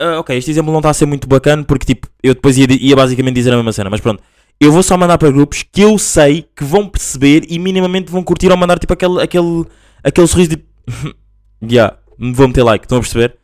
ah, 0.00 0.18
ok, 0.18 0.36
este 0.36 0.50
exemplo 0.50 0.72
não 0.72 0.80
está 0.80 0.90
a 0.90 0.94
ser 0.94 1.06
muito 1.06 1.28
bacana 1.28 1.62
porque 1.64 1.86
tipo, 1.86 2.08
eu 2.22 2.34
depois 2.34 2.58
ia, 2.58 2.66
ia 2.68 2.96
basicamente 2.96 3.34
dizer 3.36 3.52
a 3.52 3.56
mesma 3.56 3.72
cena, 3.72 3.88
mas 3.88 4.00
pronto. 4.00 4.22
Eu 4.58 4.72
vou 4.72 4.82
só 4.82 4.96
mandar 4.96 5.18
para 5.18 5.30
grupos 5.30 5.62
que 5.62 5.82
eu 5.82 5.98
sei 5.98 6.48
que 6.56 6.64
vão 6.64 6.88
perceber 6.88 7.44
e 7.48 7.58
minimamente 7.58 8.10
vão 8.10 8.24
curtir 8.24 8.50
ou 8.50 8.56
mandar 8.56 8.78
tipo 8.78 8.92
aquele, 8.92 9.22
aquele, 9.22 9.66
aquele 10.02 10.26
sorriso 10.26 10.50
de. 10.50 10.64
yeah, 11.62 11.96
vou 12.18 12.48
meter 12.48 12.64
like, 12.64 12.84
estão 12.84 12.98
a 12.98 13.00
perceber? 13.00 13.36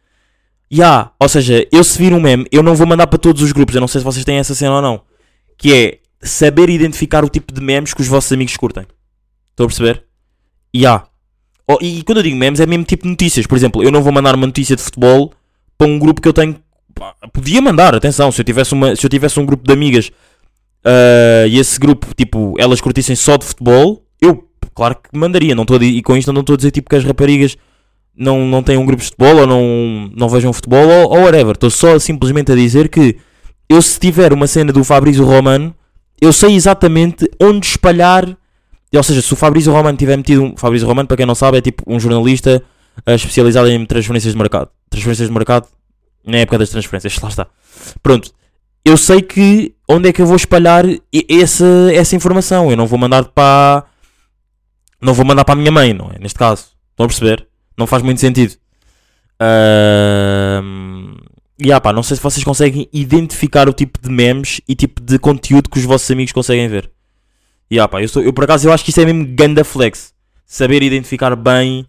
Ya, 0.73 1.13
ou 1.21 1.29
seja, 1.29 1.67
eu 1.71 1.85
se 1.85 1.99
vir 1.99 2.15
um 2.15 2.21
meme, 2.21 2.47
eu 2.51 2.63
não 2.63 2.75
vou 2.75 2.87
mandar 2.87 3.07
para 3.07 3.19
todos 3.19 3.43
os 3.43 3.53
grupos, 3.53 3.75
eu 3.75 3.81
não 3.81 3.89
sei 3.89 4.01
se 4.01 4.05
vocês 4.05 4.25
têm 4.25 4.39
essa 4.39 4.55
cena 4.55 4.77
ou 4.77 4.83
não. 4.83 5.12
Que 5.63 5.73
é 5.73 5.99
saber 6.21 6.69
identificar 6.69 7.25
o 7.25 7.29
tipo 7.29 7.53
de 7.53 7.61
memes 7.61 7.95
que 7.95 8.01
os 8.01 8.09
vossos 8.09 8.33
amigos 8.33 8.57
curtem. 8.57 8.85
Estão 9.51 9.65
a 9.65 9.69
perceber? 9.69 10.05
Ya. 10.75 11.05
Oh, 11.69 11.79
e 11.81 12.03
quando 12.03 12.19
eu 12.19 12.25
digo 12.25 12.37
memes, 12.37 12.59
é 12.59 12.67
mesmo 12.67 12.85
tipo 12.85 13.07
notícias. 13.07 13.47
Por 13.47 13.57
exemplo, 13.57 13.83
eu 13.83 13.93
não 13.93 14.03
vou 14.03 14.13
mandar 14.13 14.35
uma 14.35 14.47
notícia 14.47 14.75
de 14.75 14.83
futebol 14.83 15.33
para 15.79 15.87
um 15.87 15.99
grupo 15.99 16.21
que 16.21 16.29
eu 16.29 16.33
tenho. 16.33 16.57
Podia 17.33 17.63
mandar, 17.63 17.95
atenção, 17.95 18.33
se 18.33 18.41
eu 18.41 18.45
tivesse, 18.45 18.73
uma, 18.73 18.97
se 18.97 19.07
eu 19.07 19.11
tivesse 19.11 19.39
um 19.39 19.47
grupo 19.47 19.65
de 19.65 19.73
amigas 19.73 20.11
ah, 20.85 21.47
e 21.49 21.59
esse 21.59 21.79
grupo, 21.79 22.09
tipo, 22.15 22.55
elas 22.59 22.81
curtissem 22.81 23.15
só 23.15 23.37
de 23.37 23.45
futebol, 23.45 24.05
eu, 24.21 24.49
claro 24.75 24.97
que 24.97 25.17
mandaria. 25.17 25.55
Não 25.55 25.63
estou 25.63 25.81
e 25.83 26.03
com 26.03 26.17
isto 26.17 26.33
não 26.33 26.41
estou 26.41 26.55
a 26.55 26.57
dizer 26.57 26.71
tipo 26.71 26.91
que 26.91 26.97
as 26.97 27.05
raparigas 27.05 27.57
não, 28.17 28.47
não 28.47 28.63
têm 28.63 28.77
um 28.77 28.87
grupo 28.87 29.03
de 29.03 29.07
futebol 29.11 29.37
ou 29.39 29.47
não, 29.47 30.11
não 30.15 30.29
vejam 30.29 30.53
futebol 30.53 30.87
ou, 30.87 31.11
ou 31.11 31.25
whatever. 31.25 31.53
Estou 31.53 31.71
só 31.71 31.99
simplesmente 31.99 32.53
a 32.53 32.55
dizer 32.55 32.89
que 32.89 33.17
eu, 33.75 33.83
se 33.83 33.99
tiver 33.99 34.33
uma 34.33 34.47
cena 34.47 34.73
do 34.73 34.85
Fabrício 34.85 35.25
Romano, 35.25 35.75
eu 36.21 36.33
sei 36.33 36.55
exatamente 36.55 37.29
onde 37.41 37.67
espalhar. 37.67 38.37
Ou 38.95 39.03
seja, 39.03 39.23
se 39.23 39.33
o 39.33 39.37
Fabrício 39.37 39.73
Romano 39.73 39.97
tiver 39.97 40.17
metido. 40.17 40.43
Um, 40.43 40.57
Fabrício 40.57 40.87
Romano, 40.87 41.09
para 41.09 41.17
quem 41.17 41.27
não 41.27 41.35
sabe, 41.35 41.59
é 41.59 41.61
tipo 41.61 41.83
um 41.87 41.99
jornalista 41.99 42.63
ah, 43.07 43.15
especializado 43.15 43.69
em 43.69 43.85
transferências 43.87 44.33
de 44.33 44.39
mercado. 44.39 44.69
Transferências 44.91 45.29
de 45.29 45.35
mercado 45.35 45.67
na 46.25 46.39
época 46.39 46.59
das 46.59 46.71
transferências, 46.71 47.19
lá 47.23 47.29
está. 47.29 47.47
Pronto. 48.03 48.31
Eu 48.85 48.97
sei 48.97 49.23
que 49.23 49.75
onde 49.89 50.09
é 50.09 50.13
que 50.13 50.21
eu 50.21 50.27
vou 50.27 50.37
espalhar 50.37 50.85
essa, 51.29 51.65
essa 51.95 52.17
informação. 52.17 52.71
Eu 52.71 52.77
não 52.77 52.87
vou 52.87 52.99
mandar 52.99 53.25
para. 53.25 53.85
Não 55.01 55.15
vou 55.15 55.25
mandar 55.25 55.45
para 55.45 55.55
a 55.55 55.57
minha 55.57 55.73
mãe, 55.73 55.93
não 55.93 56.11
é? 56.11 56.19
Neste 56.19 56.39
caso. 56.39 56.67
Estão 56.91 57.05
a 57.05 57.09
perceber? 57.09 57.47
Não 57.77 57.87
faz 57.87 58.03
muito 58.03 58.21
sentido. 58.21 58.55
Ahm, 59.41 61.17
E 61.59 61.73
ah, 61.73 61.81
pá, 61.81 61.93
não 61.93 62.03
sei 62.03 62.17
se 62.17 62.23
vocês 62.23 62.45
conseguem 62.45 62.89
identificar 62.93 63.69
o 63.69 63.73
tipo 63.73 63.99
de 64.01 64.09
memes 64.11 64.61
e 64.69 64.75
tipo 64.75 65.01
de 65.01 65.19
conteúdo 65.19 65.69
que 65.69 65.79
os 65.79 65.85
vossos 65.85 66.11
amigos 66.11 66.33
conseguem 66.33 66.69
ver. 66.69 66.91
E 67.71 67.79
ah, 67.79 67.87
pá, 67.87 68.03
eu, 68.03 68.09
sou, 68.09 68.23
eu 68.23 68.33
por 68.33 68.45
acaso 68.45 68.69
eu 68.69 68.73
acho 68.73 68.85
que 68.85 68.91
isso 68.91 69.01
é 69.01 69.05
mesmo 69.05 69.27
ganda 69.35 69.65
flex. 69.65 70.13
Saber 70.45 70.83
identificar 70.83 71.35
bem 71.37 71.87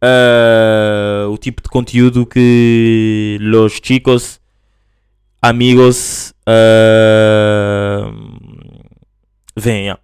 ah, 0.00 1.26
o 1.30 1.38
tipo 1.38 1.62
de 1.62 1.68
conteúdo 1.68 2.26
que 2.26 3.38
los 3.40 3.80
chicos, 3.82 4.40
amigos 5.40 6.34
ah, 6.46 8.12
veem. 9.56 9.90
ah. 9.90 9.98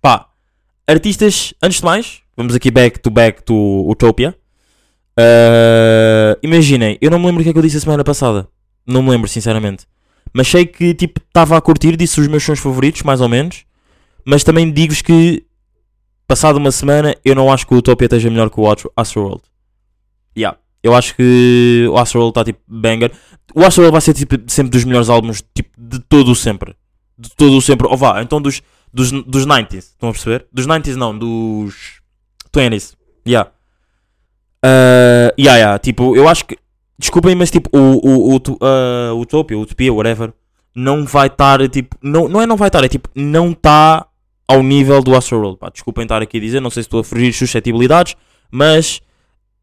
Pá, 0.00 0.28
artistas, 0.86 1.54
antes 1.62 1.78
de 1.78 1.84
mais, 1.84 2.20
vamos 2.36 2.54
aqui 2.54 2.70
back 2.70 2.98
to 2.98 3.10
back 3.10 3.42
to 3.42 3.54
Utopia. 3.88 4.36
Ah, 5.16 6.36
imaginem, 6.42 6.98
eu 7.00 7.10
não 7.10 7.18
me 7.18 7.26
lembro 7.26 7.40
o 7.40 7.44
que 7.44 7.50
é 7.50 7.52
que 7.52 7.58
eu 7.58 7.62
disse 7.62 7.76
a 7.76 7.80
semana 7.80 8.04
passada. 8.04 8.48
Não 8.86 9.02
me 9.02 9.10
lembro, 9.10 9.28
sinceramente. 9.28 9.86
Mas 10.32 10.48
sei 10.48 10.66
que, 10.66 10.94
tipo, 10.94 11.20
estava 11.20 11.56
a 11.56 11.60
curtir, 11.60 11.96
disse 11.96 12.20
os 12.20 12.26
meus 12.28 12.42
sons 12.42 12.58
favoritos, 12.58 13.02
mais 13.02 13.20
ou 13.20 13.28
menos. 13.28 13.64
Mas 14.24 14.42
também 14.42 14.70
digo-vos 14.72 15.00
que, 15.02 15.44
passado 16.26 16.56
uma 16.56 16.72
semana, 16.72 17.14
eu 17.24 17.34
não 17.34 17.52
acho 17.52 17.66
que 17.66 17.74
o 17.74 17.78
Utopia 17.78 18.06
esteja 18.06 18.30
melhor 18.30 18.50
que 18.50 18.58
o 18.60 18.70
Astro- 18.70 18.92
Astroworld. 18.96 19.42
Yeah. 20.36 20.58
Eu 20.82 20.94
acho 20.94 21.14
que 21.14 21.86
o 21.90 21.96
Astroworld 21.96 22.30
está, 22.32 22.44
tipo, 22.44 22.60
banger. 22.66 23.12
O 23.54 23.64
Astroworld 23.64 23.92
vai 23.92 24.00
ser, 24.00 24.14
tipo, 24.14 24.34
sempre 24.48 24.70
dos 24.72 24.84
melhores 24.84 25.08
álbuns, 25.08 25.42
tipo, 25.54 25.70
de 25.78 25.98
todo 26.00 26.32
o 26.32 26.34
sempre. 26.34 26.74
De 27.16 27.30
todo 27.36 27.56
o 27.56 27.62
sempre. 27.62 27.86
Ou 27.86 27.96
vá, 27.96 28.20
então 28.20 28.40
dos, 28.42 28.60
dos, 28.92 29.10
dos 29.12 29.46
90s. 29.46 29.76
Estão 29.78 30.08
a 30.08 30.12
perceber? 30.12 30.46
Dos 30.52 30.66
90s 30.66 30.96
não, 30.96 31.16
dos 31.16 32.00
20s. 32.52 32.94
Yeah. 33.26 33.50
Uh, 34.64 35.28
yeah, 35.38 35.58
yeah, 35.58 35.78
tipo, 35.78 36.16
eu 36.16 36.26
acho 36.26 36.46
que. 36.46 36.56
Desculpem, 36.98 37.34
mas 37.34 37.50
tipo, 37.50 37.68
o, 37.76 37.78
o, 37.78 38.34
o, 38.34 38.36
uh, 38.36 39.20
Utopia, 39.20 39.58
Utopia, 39.58 39.92
whatever, 39.92 40.32
não 40.74 41.04
vai 41.04 41.26
estar, 41.26 41.68
tipo. 41.68 41.98
Não, 42.00 42.28
não 42.28 42.40
é 42.40 42.46
não 42.46 42.56
vai 42.56 42.68
estar, 42.68 42.82
é 42.82 42.88
tipo, 42.88 43.10
não 43.14 43.50
está 43.50 44.06
ao 44.48 44.62
nível 44.62 45.02
do 45.02 45.14
Astroworld. 45.14 45.58
Pá, 45.58 45.68
desculpem 45.68 46.04
estar 46.04 46.22
aqui 46.22 46.38
a 46.38 46.40
dizer, 46.40 46.60
não 46.60 46.70
sei 46.70 46.82
se 46.82 46.86
estou 46.86 47.00
a 47.00 47.04
fugir 47.04 47.30
de 47.30 47.36
suscetibilidades, 47.36 48.16
mas 48.50 49.02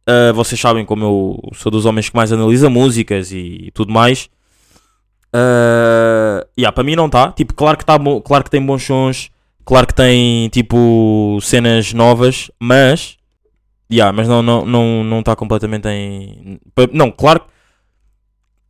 uh, 0.07 0.33
vocês 0.33 0.59
sabem 0.59 0.85
como 0.85 1.03
eu 1.03 1.51
sou 1.55 1.71
dos 1.71 1.85
homens 1.85 2.09
que 2.09 2.15
mais 2.15 2.31
analisa 2.31 2.69
músicas 2.69 3.31
e, 3.31 3.71
tudo 3.73 3.91
mais. 3.91 4.29
Uh, 5.33 6.45
yeah, 6.59 6.71
para 6.71 6.83
mim 6.83 6.95
não 6.95 7.07
está. 7.07 7.31
Tipo, 7.31 7.53
claro 7.55 7.77
que, 7.77 7.85
tá 7.85 7.97
claro 8.23 8.43
que 8.43 8.51
tem 8.51 8.63
bons 8.63 8.83
sons, 8.83 9.31
claro 9.65 9.87
que 9.87 9.95
tem 9.95 10.49
tipo 10.49 11.39
cenas 11.41 11.93
novas, 11.93 12.51
mas 12.59 13.17
Yeah, 13.91 14.15
mas 14.15 14.27
não 14.27 14.41
não 14.41 14.65
não 14.65 15.03
não 15.03 15.19
está 15.19 15.35
completamente 15.35 15.87
em 15.87 16.59
não 16.93 17.11
claro 17.11 17.41
que 17.41 17.45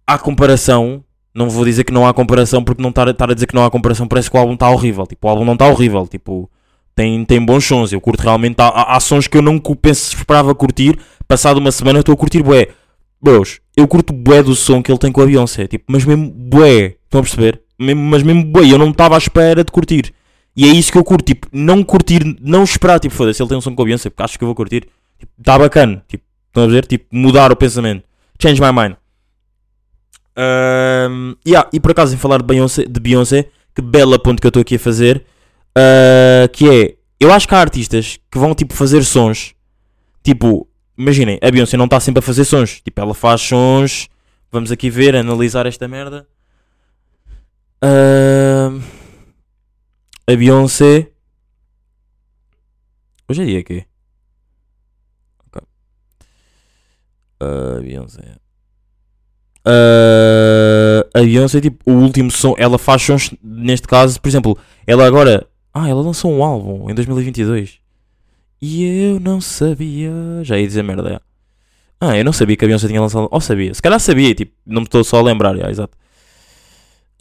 há 0.07 0.17
comparação 0.17 1.03
não 1.33 1.49
vou 1.49 1.63
dizer 1.63 1.83
que 1.83 1.93
não 1.93 2.05
há 2.07 2.13
comparação 2.13 2.63
porque 2.63 2.81
não 2.81 2.89
estar 2.89 3.07
a 3.07 3.33
dizer 3.33 3.45
que 3.45 3.55
não 3.55 3.63
há 3.63 3.69
comparação 3.71 4.07
parece 4.07 4.29
que 4.29 4.35
o 4.35 4.39
álbum 4.39 4.53
está 4.53 4.69
horrível 4.69 5.05
tipo 5.05 5.27
o 5.27 5.29
álbum 5.29 5.45
não 5.45 5.53
está 5.53 5.67
horrível 5.67 6.07
tipo 6.07 6.49
tem 6.95 7.23
tem 7.23 7.43
bons 7.43 7.65
sons 7.65 7.93
eu 7.93 8.01
curto 8.01 8.21
realmente 8.21 8.55
há, 8.59 8.95
há- 8.95 8.99
sons 8.99 9.27
que 9.27 9.37
eu 9.37 9.41
não 9.41 9.61
esperava 9.85 10.53
curtir 10.55 10.99
passado 11.27 11.57
uma 11.57 11.71
semana 11.71 11.99
estou 11.99 12.13
a 12.13 12.17
curtir 12.17 12.43
bué. 12.43 12.69
Bros 13.21 13.61
eu 13.77 13.87
curto 13.87 14.11
bué 14.11 14.41
do 14.41 14.55
som 14.55 14.81
que 14.81 14.91
ele 14.91 14.97
tem 14.99 15.11
com 15.11 15.21
a 15.21 15.25
Beyoncé 15.25 15.67
tipo 15.67 15.85
mas 15.87 16.03
mesmo 16.03 16.29
bué 16.31 16.97
estão 17.03 17.19
a 17.19 17.23
perceber? 17.23 17.61
Mesmo, 17.79 18.01
mas 18.01 18.23
mesmo 18.23 18.43
bué 18.43 18.65
eu 18.71 18.77
não 18.77 18.89
estava 18.89 19.15
à 19.15 19.17
espera 19.19 19.63
de 19.63 19.71
curtir. 19.71 20.13
E 20.57 20.65
é 20.65 20.67
isso 20.67 20.91
que 20.91 20.97
eu 20.97 21.03
curto 21.03 21.23
tipo 21.23 21.47
não 21.53 21.83
curtir 21.83 22.21
não 22.41 22.63
esperar 22.63 22.99
tipo 22.99 23.13
foda-se 23.13 23.41
ele 23.41 23.47
tem 23.49 23.57
um 23.57 23.61
som 23.61 23.73
com 23.75 23.83
a 23.83 23.85
Beyoncé 23.85 24.09
porque 24.09 24.23
acho 24.23 24.37
que 24.37 24.43
eu 24.43 24.47
vou 24.47 24.55
curtir 24.55 24.87
está 25.37 25.57
bacana. 25.57 26.03
Tipo, 26.07 26.23
estão 26.47 26.63
a 26.63 26.67
ver? 26.67 26.85
Tipo, 26.85 27.05
mudar 27.11 27.51
o 27.51 27.55
pensamento. 27.55 28.03
Change 28.41 28.61
my 28.61 28.71
mind. 28.71 28.95
Ahm, 30.35 31.35
yeah, 31.45 31.69
e 31.73 31.79
por 31.79 31.91
acaso, 31.91 32.15
em 32.15 32.17
falar 32.17 32.37
de 32.37 32.45
Beyoncé, 32.45 32.85
de 32.85 32.99
Beyoncé 32.99 33.49
que 33.75 33.81
bela 33.81 34.19
ponto 34.19 34.41
que 34.41 34.47
eu 34.47 34.49
estou 34.49 34.61
aqui 34.61 34.75
a 34.75 34.79
fazer, 34.79 35.25
ah, 35.75 36.47
que 36.51 36.69
é, 36.69 36.95
eu 37.19 37.31
acho 37.31 37.47
que 37.47 37.55
há 37.55 37.59
artistas 37.59 38.19
que 38.31 38.37
vão 38.39 38.55
tipo 38.55 38.73
fazer 38.73 39.03
sons. 39.03 39.53
Tipo, 40.23 40.67
imaginem, 40.97 41.39
a 41.41 41.51
Beyoncé 41.51 41.77
não 41.77 41.85
está 41.85 41.99
sempre 41.99 42.19
a 42.19 42.21
fazer 42.21 42.45
sons. 42.45 42.81
Tipo, 42.81 43.01
ela 43.01 43.13
faz 43.13 43.41
sons. 43.41 44.07
Vamos 44.51 44.71
aqui 44.71 44.89
ver, 44.89 45.15
analisar 45.15 45.65
esta 45.65 45.87
merda. 45.87 46.27
Ahm, 47.81 48.81
a 50.27 50.35
Beyoncé. 50.35 51.11
Hoje 53.27 53.43
é 53.43 53.45
dia 53.45 53.63
quê? 53.63 53.85
A 57.41 57.81
Beyoncé. 57.81 58.21
Ah, 59.65 61.05
a 61.13 61.21
Beyoncé, 61.21 61.59
tipo, 61.59 61.91
o 61.91 61.95
último 61.95 62.29
som, 62.29 62.53
ela 62.57 62.77
faz 62.77 63.01
sons, 63.01 63.33
neste 63.43 63.87
caso, 63.87 64.21
por 64.21 64.27
exemplo, 64.29 64.57
ela 64.85 65.05
agora. 65.05 65.47
Ah, 65.73 65.89
ela 65.89 66.01
lançou 66.01 66.31
um 66.31 66.43
álbum 66.43 66.89
em 66.89 66.93
2022. 66.93 67.79
E 68.61 68.83
eu 68.83 69.19
não 69.19 69.41
sabia. 69.41 70.11
Já 70.43 70.59
ia 70.59 70.67
dizer 70.67 70.83
merda, 70.83 71.09
já. 71.09 71.21
Ah, 71.99 72.17
eu 72.17 72.25
não 72.25 72.33
sabia 72.33 72.55
que 72.55 72.65
a 72.65 72.67
Beyoncé 72.67 72.87
tinha 72.87 73.01
lançado. 73.01 73.27
Ou 73.31 73.41
sabia, 73.41 73.73
se 73.73 73.81
calhar 73.81 73.99
sabia, 73.99 74.33
tipo, 74.35 74.53
não 74.65 74.81
me 74.81 74.87
estou 74.87 75.03
só 75.03 75.19
a 75.19 75.23
lembrar, 75.23 75.55
já, 75.55 75.69
exato. 75.69 75.97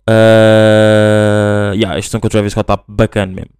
Uh, 0.09 1.75
yeah, 1.75 1.99
este 1.99 2.11
som 2.11 2.19
com 2.19 2.27
o 2.27 2.31
Travis 2.31 2.53
Scott 2.53 2.65
está 2.65 2.83
bacana 2.89 3.33
mesmo. 3.33 3.51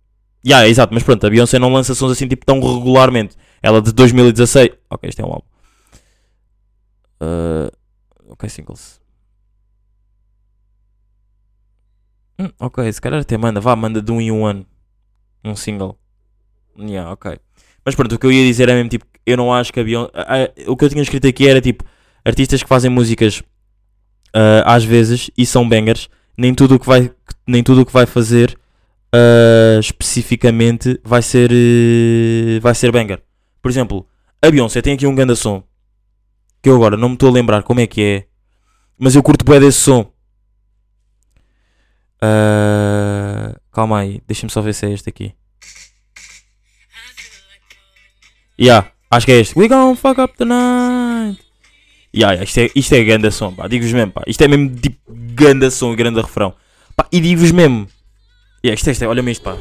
Yeah, 0.45 0.67
exato, 0.69 0.93
mas 0.95 1.03
pronto, 1.03 1.25
a 1.27 1.31
Beyoncé 1.31 1.59
não 1.59 1.73
lança 1.73 1.95
sons 1.95 2.13
assim 2.13 2.27
tipo 2.27 2.45
tão 2.47 2.61
regularmente. 2.61 3.37
Ela 3.63 3.81
de 3.83 3.93
2016. 3.93 4.71
Ok, 4.91 5.09
este 5.09 5.21
é 5.21 5.25
um 5.25 5.29
álbum. 5.29 5.50
Uh, 7.21 7.71
ok, 8.29 8.49
singles. 8.49 9.01
Hum, 12.39 12.51
ok, 12.59 12.91
se 12.93 13.01
calhar 13.01 13.21
até 13.21 13.37
manda, 13.37 13.61
vá, 13.61 13.77
manda 13.77 14.01
de 14.01 14.11
um 14.11 14.21
em 14.21 14.31
um 14.31 14.47
ano. 14.47 14.67
Um 15.45 15.55
single. 15.55 15.99
Yeah, 16.79 17.13
ok. 17.13 17.39
Mas 17.85 17.95
pronto, 17.95 18.15
o 18.15 18.19
que 18.19 18.27
eu 18.27 18.33
ia 18.33 18.45
dizer 18.47 18.69
é 18.69 18.75
mesmo 18.75 18.89
tipo, 18.89 19.05
eu 19.27 19.37
não 19.37 19.53
acho 19.53 19.73
que 19.73 19.81
a 19.81 19.85
Beyoncé. 19.85 20.11
o 20.67 20.77
que 20.77 20.85
eu 20.85 20.89
tinha 20.89 21.03
escrito 21.03 21.27
aqui 21.27 21.47
era 21.49 21.61
tipo, 21.61 21.85
artistas 22.25 22.63
que 22.63 22.69
fazem 22.69 22.91
músicas 22.91 23.43
ah, 24.35 24.75
às 24.75 24.85
vezes 24.85 25.31
e 25.37 25.45
são 25.45 25.69
bangers, 25.69 26.09
nem 26.37 26.55
tudo 26.55 26.77
o 26.77 26.79
que 26.79 26.87
vai, 26.87 27.11
nem 27.47 27.63
tudo 27.63 27.83
o 27.83 27.87
que 27.87 27.93
vai 27.93 28.07
fazer 28.07 28.57
ah, 29.13 29.79
especificamente 29.81 31.01
vai 31.05 31.23
ser, 31.23 31.51
eh, 31.53 32.61
vai 32.61 32.75
ser 32.75 32.93
banger. 32.93 33.23
Por 33.63 33.71
exemplo, 33.71 34.07
a 34.43 34.51
Beyoncé 34.51 34.81
tem 34.81 34.95
aqui 34.95 35.07
um 35.07 35.15
grande 35.15 35.37
som 35.37 35.63
que 36.63 36.69
eu 36.69 36.77
agora 36.77 36.97
não 36.97 37.09
me 37.09 37.15
estou 37.15 37.29
a 37.29 37.33
lembrar 37.33 37.63
como 37.63 37.81
é 37.81 37.87
que 37.87 38.03
é, 38.03 38.27
mas 38.99 39.15
eu 39.15 39.23
curto 39.23 39.45
bem 39.45 39.61
desse 39.61 39.79
som. 39.79 40.13
Ah, 42.21 43.57
calma 43.73 44.01
aí, 44.01 44.23
deixa-me 44.27 44.51
só 44.51 44.61
ver 44.61 44.75
se 44.75 44.87
é 44.87 44.93
este 44.93 45.09
aqui. 45.09 45.35
Yeah, 48.61 48.93
acho 49.11 49.25
que 49.25 49.33
é 49.33 49.41
este. 49.41 49.59
We 49.59 49.69
gon' 49.69 49.97
fuck 49.97 50.21
up 50.21 50.37
the 50.37 50.45
night. 50.45 51.43
Yeah, 52.15 52.35
yeah, 52.35 52.45
isto 52.45 52.59
é, 52.59 52.71
isto 52.75 52.95
é 52.95 53.05
grande 53.05 53.31
som, 53.31 53.55
pá. 53.55 53.67
Digo-vos 53.69 53.93
mesmo, 53.93 54.13
pá. 54.13 54.23
Isto 54.27 54.43
é 54.43 54.49
mesmo 54.49 54.77
tipo 54.77 54.99
grande 55.09 55.71
som, 55.71 55.95
grande 55.97 56.21
refrão. 56.21 56.55
Pá, 56.95 57.07
e 57.11 57.21
digo-vos 57.21 57.53
mesmo. 57.53 57.89
Yeah, 58.63 58.75
isto 58.75 58.89
é, 58.89 58.93
isto 58.93 59.03
é, 59.05 59.09
olha-me 59.09 59.33
isto, 59.33 59.43
pá. 59.43 59.57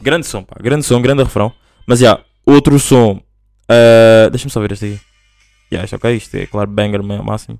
Grande 0.00 0.26
som, 0.26 0.44
pá. 0.44 0.56
Grande 0.60 0.84
som, 0.84 1.02
grande 1.02 1.24
refrão. 1.24 1.52
Mas, 1.84 2.00
yeah, 2.00 2.22
outro 2.44 2.78
som. 2.78 3.20
ah, 3.68 4.28
Deixa-me 4.30 4.50
só 4.50 4.60
ver 4.60 4.72
este 4.72 4.86
aqui. 4.86 5.00
Yeah, 5.72 5.84
isto 5.84 5.94
é 5.94 5.96
ok, 5.96 6.16
isto 6.16 6.34
é, 6.36 6.46
claro, 6.46 6.70
banger 6.70 7.02
máximo. 7.02 7.58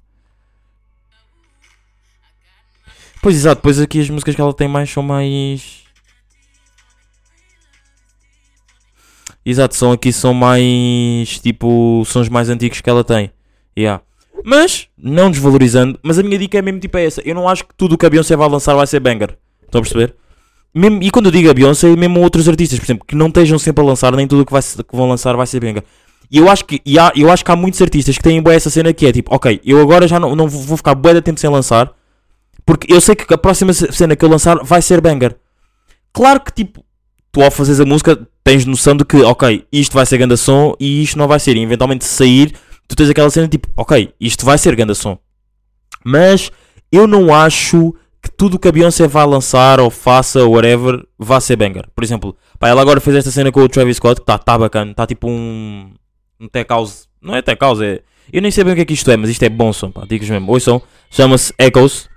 Pois, 3.23 3.37
exato. 3.37 3.57
Depois 3.57 3.81
aqui 3.81 4.01
as 4.01 4.11
músicas 4.11 4.35
que 4.35 4.41
ela 4.41 4.53
tem 4.53 4.69
mais 4.69 4.91
são 4.91 5.03
mais... 5.03 5.81
Exato, 9.45 9.75
são 9.75 9.93
aqui 9.93 10.13
são 10.13 10.35
mais 10.35 11.39
tipo 11.41 12.05
sons 12.05 12.29
mais 12.29 12.49
antigos 12.49 12.81
que 12.81 12.91
ela 12.91 13.03
tem. 13.03 13.33
Yeah. 13.77 14.03
Mas, 14.45 14.89
não 14.97 15.31
desvalorizando, 15.31 15.99
mas 16.03 16.19
a 16.19 16.23
minha 16.23 16.39
dica 16.39 16.59
é 16.59 16.63
mesmo 16.63 16.81
tipo 16.81 16.99
essa. 16.99 17.21
Eu 17.23 17.35
não 17.35 17.49
acho 17.49 17.65
que 17.65 17.75
tudo 17.75 17.95
o 17.95 17.99
que 17.99 18.05
a 18.05 18.11
Beyoncé 18.11 18.37
vai 18.37 18.49
lançar 18.49 18.75
vai 18.75 18.87
ser 18.87 19.01
banger. 19.01 19.39
Estão 19.63 19.81
a 19.81 19.83
perceber? 19.83 20.15
Mesmo, 20.75 21.03
e 21.03 21.11
quando 21.11 21.27
eu 21.27 21.33
digo 21.33 21.51
a 21.51 21.55
Beyoncé, 21.55 21.95
mesmo 21.97 22.21
outros 22.21 22.49
artistas, 22.49 22.79
por 22.79 22.87
exemplo, 22.87 23.05
que 23.07 23.15
não 23.15 23.27
estejam 23.29 23.59
sempre 23.59 23.85
a 23.85 23.87
lançar, 23.87 24.15
nem 24.17 24.27
tudo 24.27 24.47
que, 24.47 24.53
vai, 24.53 24.63
que 24.63 24.97
vão 24.97 25.09
lançar 25.09 25.37
vai 25.37 25.47
ser 25.47 25.61
banger. 25.61 25.85
E 26.31 26.39
eu 26.39 26.49
acho 26.49 26.65
que, 26.65 26.81
e 26.87 26.99
há, 26.99 27.13
eu 27.15 27.31
acho 27.31 27.45
que 27.45 27.51
há 27.51 27.57
muitos 27.57 27.83
artistas 27.83 28.17
que 28.17 28.23
têm 28.23 28.41
bué 28.41 28.55
essa 28.55 28.71
cena 28.71 28.91
que 28.93 29.05
é 29.07 29.13
tipo, 29.13 29.35
ok, 29.35 29.61
eu 29.65 29.81
agora 29.83 30.09
já 30.09 30.19
não, 30.19 30.35
não 30.35 30.49
vou 30.49 30.77
ficar 30.79 30.95
bué 30.95 31.13
de 31.13 31.21
tempo 31.21 31.39
sem 31.39 31.51
lançar, 31.51 31.93
porque 32.65 32.91
eu 32.91 33.01
sei 33.03 33.15
que 33.15 33.33
a 33.35 33.37
próxima 33.37 33.73
ce- 33.75 33.93
cena 33.93 34.17
que 34.17 34.25
eu 34.25 34.31
lançar 34.31 34.65
vai 34.65 34.81
ser 34.81 35.01
banger. 35.03 35.37
Claro 36.11 36.41
que 36.41 36.53
tipo, 36.53 36.83
tu 37.31 37.43
ao 37.43 37.51
fazeres 37.51 37.81
a 37.81 37.85
música 37.85 38.27
tens 38.43 38.65
noção 38.65 38.97
de 38.97 39.05
que, 39.05 39.19
ok, 39.19 39.67
isto 39.71 39.93
vai 39.93 40.07
ser 40.07 40.17
ganda 40.17 40.37
som 40.39 40.75
e 40.81 41.03
isto 41.03 41.19
não 41.19 41.29
vai 41.29 41.39
ser. 41.39 41.55
E 41.55 41.63
eventualmente 41.63 42.05
sair, 42.07 42.55
tu 42.89 42.97
tens 42.97 43.11
aquela 43.11 43.29
cena 43.29 43.47
tipo, 43.47 43.69
ok, 43.77 44.15
isto 44.19 44.47
vai 44.47 44.57
ser 44.57 44.75
ganda 44.75 44.95
som. 44.95 45.19
Mas 46.05 46.51
eu 46.91 47.07
não 47.07 47.35
acho 47.35 47.95
que 48.23 48.31
tudo 48.31 48.59
que 48.59 48.69
a 48.69 48.73
Beyoncé 48.73 49.09
vai 49.09 49.27
lançar 49.27 49.81
ou 49.81 49.91
faça, 49.91 50.47
whatever, 50.47 51.05
vá 51.19 51.41
ser 51.41 51.57
banger. 51.57 51.89
Por 51.95 52.05
exemplo, 52.05 52.37
pá, 52.59 52.69
ela 52.69 52.81
agora 52.81 53.01
fez 53.01 53.17
esta 53.17 53.33
cena 53.33 53.51
com 53.51 53.61
o 53.61 53.69
Travis 53.69 53.97
Scott, 53.97 54.17
que 54.17 54.23
está 54.23 54.39
tá 54.39 54.57
bacana, 54.57 54.93
está 54.93 55.07
tipo 55.07 55.29
um, 55.29 55.93
um 56.41 56.49
tech 56.49 56.71
house. 56.71 57.09
Não 57.21 57.35
é 57.35 57.43
tech 57.43 57.61
house, 57.61 57.81
é. 57.81 58.01
Eu 58.33 58.41
nem 58.41 58.51
sei 58.53 58.63
bem 58.63 58.75
o 58.75 58.77
que 58.77 58.83
é 58.83 58.85
que 58.85 58.95
isto 58.95 59.11
é, 59.11 59.17
mas 59.17 59.29
isto 59.29 59.43
é 59.43 59.49
bom 59.49 59.73
som, 59.73 59.91
pá, 59.91 60.05
digo 60.09 60.25
mesmo. 60.25 60.53
Ouçam, 60.53 60.81
chama-se 61.11 61.53
Echoes. 61.59 62.09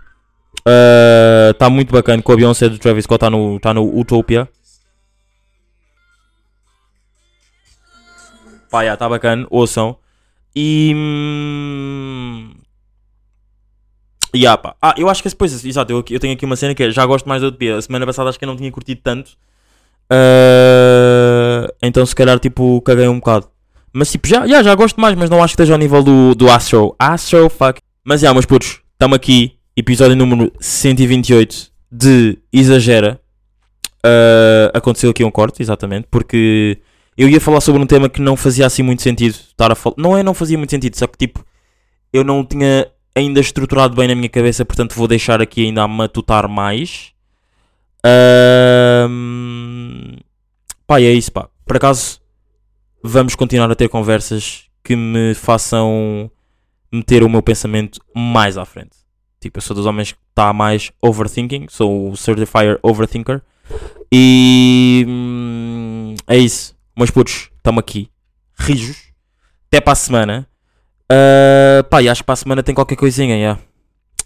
Está 1.52 1.70
muito 1.70 1.91
bacana 1.91 2.22
com 2.22 2.32
a 2.32 2.36
Beyoncé 2.36 2.70
do 2.70 2.78
Travis 2.78 3.06
Scott, 3.06 3.18
está 3.18 3.30
no, 3.30 3.60
tá 3.60 3.74
no 3.74 3.84
Utopia. 4.00 4.48
Pá, 8.70 8.86
está 8.86 9.10
bacana, 9.10 9.48
ouçam. 9.50 9.98
E. 10.56 10.94
hum, 10.96 12.52
Ya, 14.36 14.58
pá. 14.58 14.76
Ah, 14.82 14.93
eu 14.98 15.10
acho 15.10 15.24
que 15.24 15.30
depois, 15.30 15.65
exato, 15.65 15.91
eu, 15.91 16.04
eu 16.10 16.19
tenho 16.19 16.34
aqui 16.34 16.45
uma 16.45 16.56
cena 16.56 16.76
que 16.76 16.84
é, 16.84 16.91
já 16.91 17.06
gosto 17.06 17.28
mais 17.28 17.41
da 17.41 17.48
Utopia. 17.48 17.78
A 17.78 17.82
semana 17.82 18.06
passada 18.06 18.30
acho 18.30 18.38
que 18.38 18.45
eu 18.45 18.48
não 18.48 18.58
tinha 18.58 18.71
curtido 18.71 19.02
tanto. 19.04 19.32
Ah, 20.10 21.67
então 21.82 22.06
se 22.06 22.15
calhar 22.15 22.39
tipo 22.39 22.82
caguei 22.82 23.08
um 23.08 23.19
bocado. 23.19 23.48
Mas 23.93 24.12
tipo, 24.12 24.28
já, 24.28 24.45
já, 24.45 24.62
já 24.62 24.76
gosto 24.76 25.00
mais, 25.00 25.15
mas 25.15 25.30
não 25.30 25.41
acho 25.41 25.56
que 25.56 25.62
esteja 25.62 25.74
ao 25.74 25.80
nível 25.80 26.04
do, 26.04 26.36
do 26.36 26.50
Astro. 26.50 26.95
Astro, 27.00 27.50
fuck. 27.50 27.80
Mas 28.04 28.21
já, 28.21 28.34
meus 28.34 28.45
putos, 28.45 28.82
estamos 28.91 29.15
aqui, 29.15 29.58
episódio 29.76 30.15
número 30.15 30.52
128 30.60 31.71
de 31.91 32.38
Exagera. 32.52 33.19
Ah, 34.04 34.71
aconteceu 34.74 35.10
aqui 35.10 35.24
um 35.24 35.32
corte, 35.32 35.62
exatamente, 35.62 36.08
porque 36.12 36.80
eu 37.17 37.30
ia 37.30 37.39
falar 37.39 37.62
sobre 37.62 37.82
um 37.82 37.88
tema 37.88 38.10
que 38.10 38.21
não 38.21 38.36
fazia 38.36 38.65
assim 38.65 38.84
muito 38.84 39.02
sentido 39.02 39.32
estar 39.34 39.71
a 39.71 39.76
falar. 39.76 39.95
Não 39.98 40.17
é 40.17 40.21
não 40.21 40.34
fazia 40.34 40.58
muito 40.58 40.69
sentido, 40.69 40.95
só 40.98 41.08
que 41.08 41.17
tipo, 41.17 41.43
eu 42.12 42.24
não 42.24 42.45
tinha 42.45 42.88
ainda 43.15 43.39
estruturado 43.39 43.95
bem 43.95 44.08
na 44.08 44.15
minha 44.15 44.30
cabeça, 44.30 44.65
portanto 44.65 44.93
vou 44.95 45.08
deixar 45.08 45.41
aqui 45.41 45.65
ainda 45.65 45.84
a 45.84 45.88
matutar 45.88 46.47
mais. 46.47 47.13
Ahm, 48.06 49.65
Pá, 50.88 51.01
é 51.01 51.12
isso, 51.12 51.32
pá. 51.32 51.49
Por 51.65 51.78
acaso, 51.78 52.21
vamos 53.04 53.34
continuar 53.34 53.71
a 53.71 53.75
ter 53.75 53.89
conversas 53.89 54.65
que 54.84 54.95
me 54.95 55.34
façam 55.34 56.30
meter 56.91 57.23
o 57.23 57.30
meu 57.30 57.41
pensamento 57.41 57.99
mais 58.15 58.56
à 58.56 58.65
frente. 58.65 58.95
Tipo, 59.39 59.58
eu 59.58 59.62
sou 59.63 59.75
dos 59.75 59.88
homens 59.88 60.12
que 60.12 60.19
está 60.30 60.54
mais 60.54 60.91
overthinking, 61.01 61.65
sou 61.69 62.12
o 62.12 62.15
certifier 62.15 62.78
overthinker. 62.84 63.41
E 64.12 65.06
hum, 65.08 66.15
é 66.28 66.38
isso. 66.38 66.75
Meus 66.95 67.10
putos, 67.10 67.49
estamos 67.58 67.80
aqui. 67.80 68.12
Rijos. 68.56 69.12
Até 69.67 69.82
para 69.82 69.93
a 69.93 69.95
semana. 69.95 70.47
Ah, 71.10 71.84
pá, 71.89 72.02
e 72.02 72.10
acho 72.10 72.22
que 72.22 72.26
para 72.26 72.34
a 72.34 72.38
semana 72.38 72.63
tem 72.63 72.74
qualquer 72.74 72.96
coisinha, 72.96 73.36
yeah. 73.36 73.60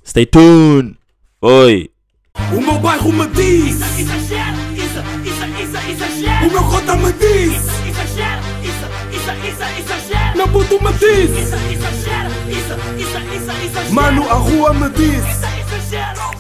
Stay 0.06 0.26
tuned. 0.26 0.96
Oi. 1.42 1.90
O 2.54 2.62
meu 2.62 2.80
bairro 2.80 3.12
me 3.12 3.28
diz, 3.28 3.76
isso, 3.76 4.00
isso, 4.00 4.14
isso, 5.26 5.78
exagera. 5.90 6.48
o 6.48 6.52
meu 6.52 6.64
cota 6.64 6.96
me 6.96 7.12
diz, 7.14 7.54
isso, 7.54 7.70
isso, 7.84 9.32
isso, 9.48 9.64
exagera. 9.80 10.36
meu 10.36 10.48
puto 10.48 10.82
me 10.82 10.94
diz, 10.94 11.30
Isso, 11.32 11.56
isso, 11.70 11.88
isso, 13.82 13.94
mano 13.94 14.30
a 14.30 14.36
rua 14.36 14.74
me 14.74 14.90
diz. 14.90 15.26
Isso. 15.26 16.39